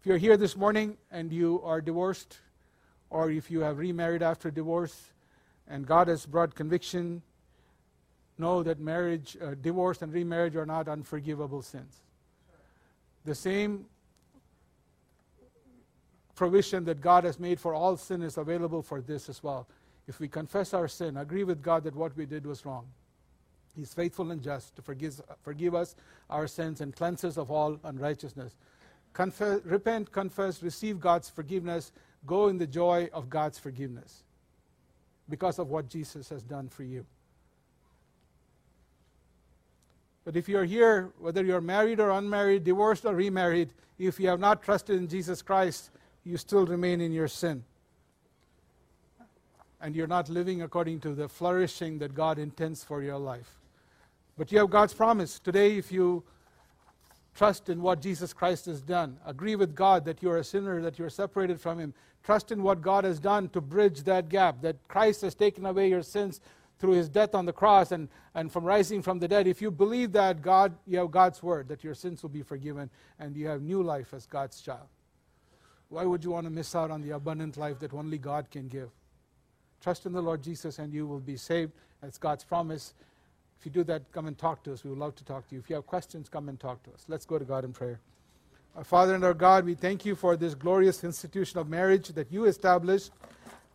[0.00, 2.38] If you're here this morning and you are divorced,
[3.10, 5.12] or if you have remarried after divorce
[5.68, 7.22] and God has brought conviction,
[8.38, 12.00] know that marriage, uh, divorce, and remarriage are not unforgivable sins.
[13.24, 13.86] The same
[16.34, 19.68] provision that God has made for all sin is available for this as well.
[20.08, 22.86] If we confess our sin, agree with God that what we did was wrong,
[23.76, 25.94] He's faithful and just to forgive, forgive us
[26.28, 28.54] our sins and cleanse us of all unrighteousness
[29.12, 31.92] confess, repent, confess, receive God's forgiveness,
[32.26, 34.22] go in the joy of God's forgiveness
[35.28, 37.06] because of what Jesus has done for you.
[40.24, 44.40] But if you're here, whether you're married or unmarried, divorced or remarried, if you have
[44.40, 45.90] not trusted in Jesus Christ,
[46.24, 47.64] you still remain in your sin.
[49.80, 53.59] And you're not living according to the flourishing that God intends for your life.
[54.40, 55.38] But you have God's promise.
[55.38, 56.24] Today, if you
[57.34, 60.98] trust in what Jesus Christ has done, agree with God that you're a sinner, that
[60.98, 64.76] you're separated from Him, trust in what God has done to bridge that gap, that
[64.88, 66.40] Christ has taken away your sins
[66.78, 69.46] through His death on the cross and, and from rising from the dead.
[69.46, 72.88] If you believe that, God, you have God's word, that your sins will be forgiven
[73.18, 74.88] and you have new life as God's child.
[75.90, 78.68] Why would you want to miss out on the abundant life that only God can
[78.68, 78.88] give?
[79.82, 81.72] Trust in the Lord Jesus and you will be saved.
[82.00, 82.94] That's God's promise.
[83.60, 84.84] If you do that, come and talk to us.
[84.84, 85.60] We would love to talk to you.
[85.60, 87.04] If you have questions, come and talk to us.
[87.08, 88.00] Let's go to God in prayer.
[88.74, 92.32] Our Father and our God, we thank you for this glorious institution of marriage that
[92.32, 93.10] you established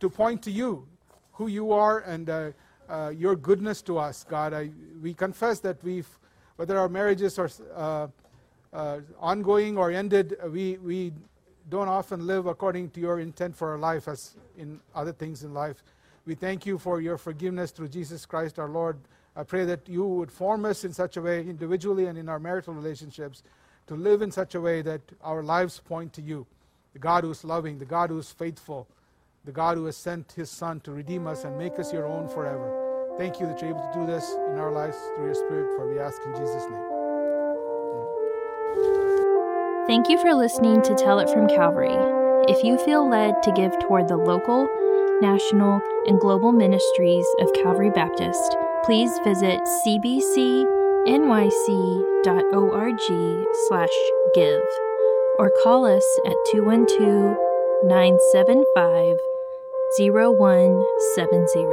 [0.00, 0.88] to point to you,
[1.34, 2.50] who you are, and uh,
[2.88, 4.52] uh, your goodness to us, God.
[4.52, 4.70] I,
[5.00, 6.08] we confess that we've,
[6.56, 8.08] whether our marriages are uh,
[8.72, 11.12] uh ongoing or ended, we, we
[11.68, 15.54] don't often live according to your intent for our life as in other things in
[15.54, 15.84] life.
[16.24, 18.98] We thank you for your forgiveness through Jesus Christ our Lord.
[19.36, 22.38] I pray that you would form us in such a way, individually and in our
[22.38, 23.42] marital relationships,
[23.86, 26.46] to live in such a way that our lives point to you,
[26.94, 28.88] the God who is loving, the God who is faithful,
[29.44, 32.28] the God who has sent his Son to redeem us and make us your own
[32.28, 33.14] forever.
[33.18, 35.86] Thank you that you're able to do this in our lives through your Spirit, for
[35.92, 36.96] we ask in Jesus' name.
[39.86, 41.94] Thank you for listening to Tell It from Calvary.
[42.48, 44.68] If you feel led to give toward the local,
[45.20, 50.66] national, and global ministries of Calvary Baptist, please visit cbcnyc.org
[53.68, 53.96] slash
[54.34, 54.62] give
[55.38, 57.36] or call us at 212
[57.84, 59.16] 975
[59.98, 61.66] 0170.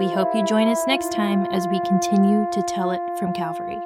[0.00, 3.78] We hope you join us next time as we continue to tell it from Calvary.